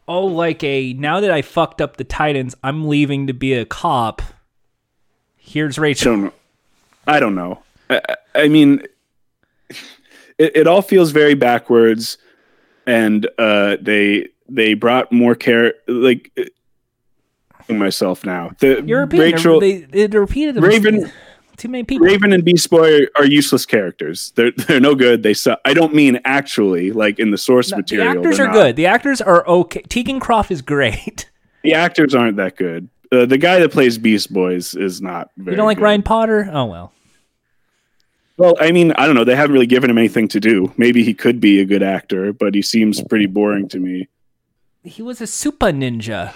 [0.07, 3.65] Oh, like a now that I fucked up the Titans, I'm leaving to be a
[3.65, 4.21] cop.
[5.37, 6.13] Here's I Rachel.
[6.13, 6.33] don't know.
[7.07, 7.61] I don't know.
[7.89, 8.83] I, I I mean,
[10.39, 12.17] it, it all feels very backwards,
[12.89, 15.75] and uh, they they brought more care.
[15.87, 19.05] Like uh, myself now, the You're.
[19.05, 20.61] Rachel, they, they repeated.
[20.61, 21.11] Raven-
[21.57, 22.07] Too many people.
[22.07, 24.31] Raven, and Beast Boy are useless characters.
[24.35, 25.23] They're they're no good.
[25.23, 25.59] They suck.
[25.65, 28.07] I don't mean actually, like in the source the material.
[28.17, 28.53] actors they're are not.
[28.53, 28.75] good.
[28.75, 29.81] The actors are okay.
[29.83, 31.29] Teagan Croft is great.
[31.61, 32.87] The actors aren't that good.
[33.11, 35.29] Uh, the guy that plays Beast Boys is not.
[35.35, 35.83] Very You don't like good.
[35.83, 36.49] Ryan Potter?
[36.53, 36.93] Oh well.
[38.39, 39.25] Well, I mean, I don't know.
[39.25, 40.73] They haven't really given him anything to do.
[40.77, 44.07] Maybe he could be a good actor, but he seems pretty boring to me.
[44.81, 46.33] He was a super ninja.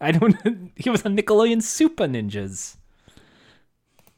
[0.00, 0.36] I don't.
[0.76, 2.76] He was a Nickelodeon Supah Ninjas.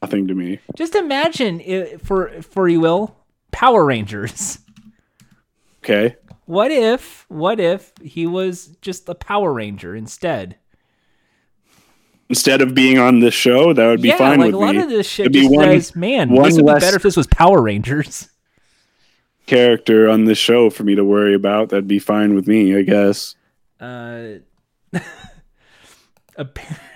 [0.01, 0.59] Nothing to me.
[0.75, 3.15] Just imagine, for for you will,
[3.51, 4.59] Power Rangers.
[5.83, 6.17] Okay.
[6.45, 7.25] What if?
[7.29, 10.57] What if he was just a Power Ranger instead?
[12.29, 14.75] Instead of being on this show, that would be yeah, fine like with a lot
[14.75, 14.81] me.
[14.83, 17.03] of this shit It'd be one- says, man, one this would less- be better if
[17.03, 18.29] this was Power Rangers.
[19.47, 21.69] Character on this show for me to worry about.
[21.69, 23.35] That'd be fine with me, I guess.
[23.79, 24.33] Uh,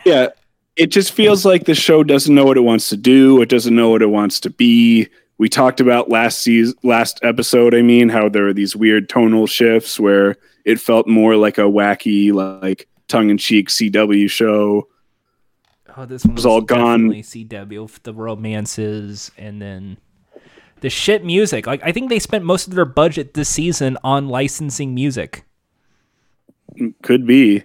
[0.06, 0.30] Yeah.
[0.76, 3.42] It just feels like the show doesn't know what it wants to do.
[3.42, 5.08] It doesn't know what it wants to be.
[5.38, 7.76] We talked about last season, last episode.
[7.76, 11.62] I mean, how there are these weird tonal shifts where it felt more like a
[11.62, 14.88] wacky, like tongue-in-cheek CW show.
[15.98, 17.10] Oh, this one was, was all gone.
[17.10, 19.98] CW, with the romances, and then
[20.82, 21.66] the shit music.
[21.66, 25.46] Like I think they spent most of their budget this season on licensing music.
[27.02, 27.64] Could be.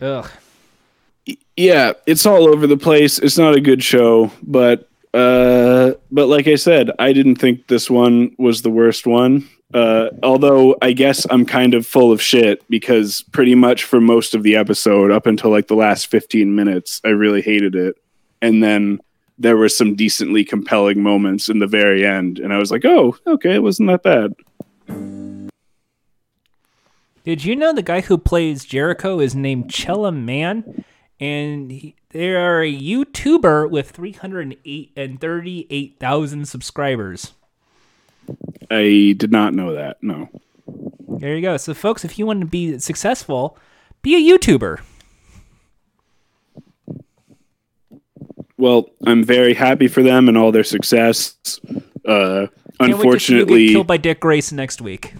[0.00, 0.28] Ugh.
[1.56, 3.18] yeah, it's all over the place.
[3.18, 7.88] It's not a good show, but uh, but like I said, I didn't think this
[7.88, 9.48] one was the worst one.
[9.74, 14.34] Uh, although I guess I'm kind of full of shit because pretty much for most
[14.34, 17.96] of the episode, up until like the last 15 minutes, I really hated it,
[18.40, 19.00] and then
[19.38, 23.16] there were some decently compelling moments in the very end, and I was like, oh,
[23.26, 24.34] okay, it wasn't that bad.
[27.24, 30.84] Did you know the guy who plays Jericho is named Chella Man,
[31.18, 37.32] and he, they are a YouTuber with three hundred eight and thirty eight thousand subscribers.
[38.70, 40.02] I did not know that.
[40.02, 40.28] No.
[41.08, 41.56] There you go.
[41.56, 43.58] So, folks, if you want to be successful,
[44.02, 44.80] be a YouTuber.
[48.58, 51.36] Well, I'm very happy for them and all their success.
[52.04, 52.48] Uh, Can't
[52.80, 55.12] wait to see you get unfortunately, killed by Dick Grayson next week.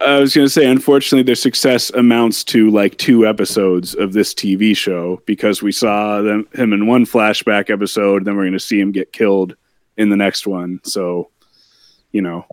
[0.00, 4.34] I was going to say, unfortunately, their success amounts to like two episodes of this
[4.34, 8.60] TV show because we saw them him in one flashback episode, then we're going to
[8.60, 9.56] see him get killed
[9.96, 10.80] in the next one.
[10.84, 11.30] So,
[12.16, 12.46] you know,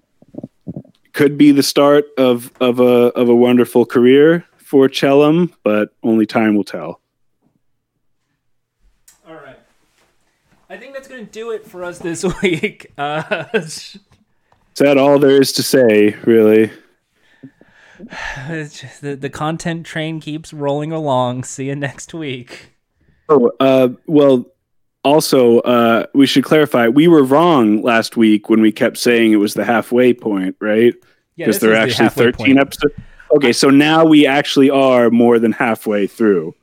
[1.13, 5.93] could be the start of of a of a wonderful career for Chella Man, but
[6.03, 6.99] only time will tell.
[9.25, 9.57] All right.
[10.69, 12.91] I think that's going to do it for us this week.
[12.97, 13.97] Uh, Is
[14.75, 16.69] that all there is to say, really?
[18.49, 21.45] it's just the, the content train keeps rolling along.
[21.45, 22.71] See you next week.
[23.29, 24.52] Oh, uh, well,
[25.03, 29.37] also, uh, we should clarify we were wrong last week when we kept saying it
[29.37, 30.93] was the halfway point, right?
[31.35, 32.59] Because this there are is the actually 13 point.
[32.59, 32.93] episodes.
[33.35, 36.55] Okay, so now we actually are more than halfway through.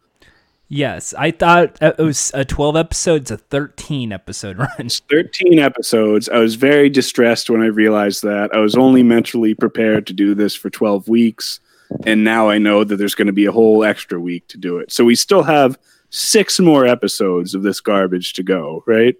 [0.72, 4.70] Yes, I thought it was a 12 episodes, a 13 episode run.
[4.78, 6.28] It's 13 episodes.
[6.28, 8.54] I was very distressed when I realized that.
[8.54, 11.58] I was only mentally prepared to do this for 12 weeks.
[12.06, 14.78] And now I know that there's going to be a whole extra week to do
[14.78, 14.92] it.
[14.92, 15.76] So we still have
[16.10, 19.16] six more episodes of this garbage to go, right?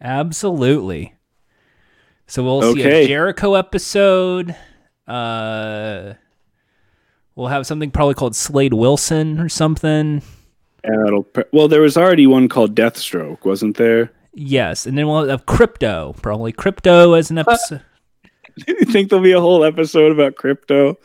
[0.00, 1.14] Absolutely.
[2.26, 4.54] So we'll see a Jericho episode.
[5.06, 6.14] Uh,
[7.34, 10.22] we'll have something probably called Slade Wilson or something.
[10.84, 14.12] Yeah, that'll pre- well, there was already one called Deathstroke, wasn't there?
[14.34, 16.20] Yes, and then we'll have Krypto.
[16.22, 17.82] Probably Krypto as an episode.
[18.66, 20.96] you think there'll be a whole episode about Krypto?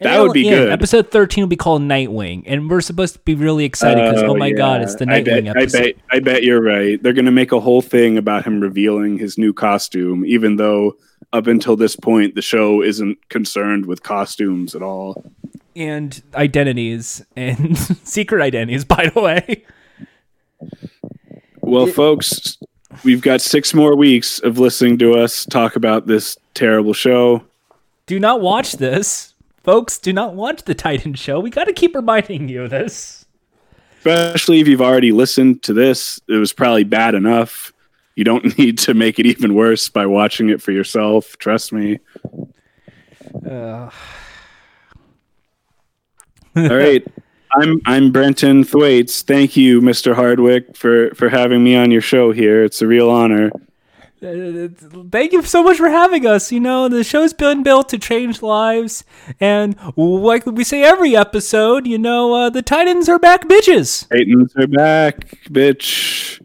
[0.00, 0.70] That would be Yeah, good.
[0.70, 4.30] Episode thirteen will be called Nightwing, and we're supposed to be really excited because oh,
[4.30, 5.78] oh, my god, it's the I Nightwing bet, episode.
[5.78, 7.02] I bet, I bet you're right.
[7.02, 10.96] They're going to make a whole thing about him revealing his new costume, even though
[11.32, 15.22] up until this point the show isn't concerned with costumes at all.
[15.76, 18.84] and identities and secret identities.
[18.84, 19.64] By the way,
[21.60, 22.58] Well, folks,
[23.04, 27.44] we've got six more weeks of listening to us talk about this terrible show.
[28.06, 29.29] do not watch this,
[29.70, 29.98] folks.
[29.98, 31.38] Do not watch the Titan show.
[31.38, 33.24] We got to keep reminding you of this.
[33.98, 37.72] Especially if you've already listened to this, it was probably bad enough.
[38.16, 41.38] You don't need to make it even worse by watching it for yourself.
[41.38, 42.00] Trust me.
[43.48, 43.48] Uh,
[46.56, 47.06] All right.
[47.52, 49.22] I'm I'm Brenton Thwaites.
[49.22, 50.14] Thank you, Mr.
[50.14, 52.64] Hardwick, for for having me on your show here.
[52.64, 53.50] It's a real honor.
[54.20, 56.52] Thank you so much for having us.
[56.52, 59.04] You know, the show's been built to change lives,
[59.40, 64.08] and like we say every episode, you know, uh, the Titans are back, bitches.
[64.10, 66.39] Titans are back, bitch.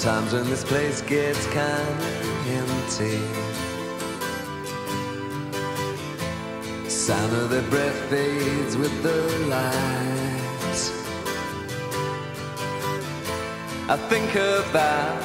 [0.00, 2.10] Sometimes when this place gets kinda
[2.48, 3.20] empty,
[6.88, 9.20] sound of their breath fades with the
[9.54, 10.80] light.
[13.90, 15.22] I think about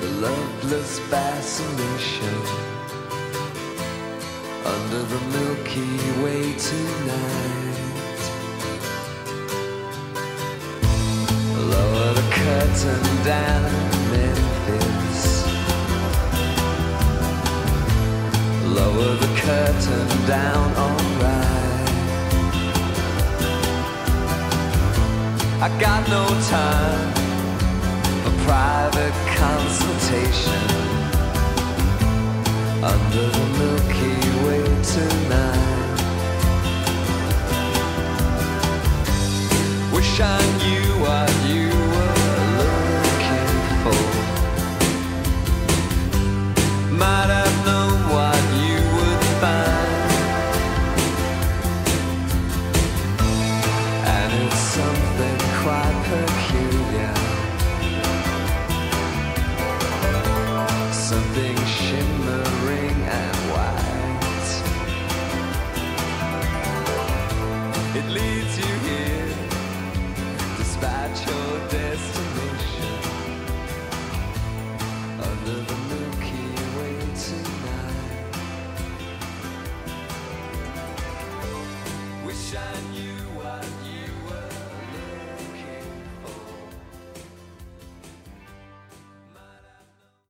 [0.00, 2.38] the loveless fascination
[4.74, 7.65] under the Milky Way tonight.
[12.76, 13.62] Curtain down,
[14.10, 15.46] Memphis.
[18.66, 21.88] Lower the curtain down, alright.
[25.62, 27.12] I got no time
[28.22, 30.66] for private consultation
[32.82, 35.96] under the Milky Way tonight.
[39.94, 41.85] Wish I knew what you
[47.06, 47.45] Might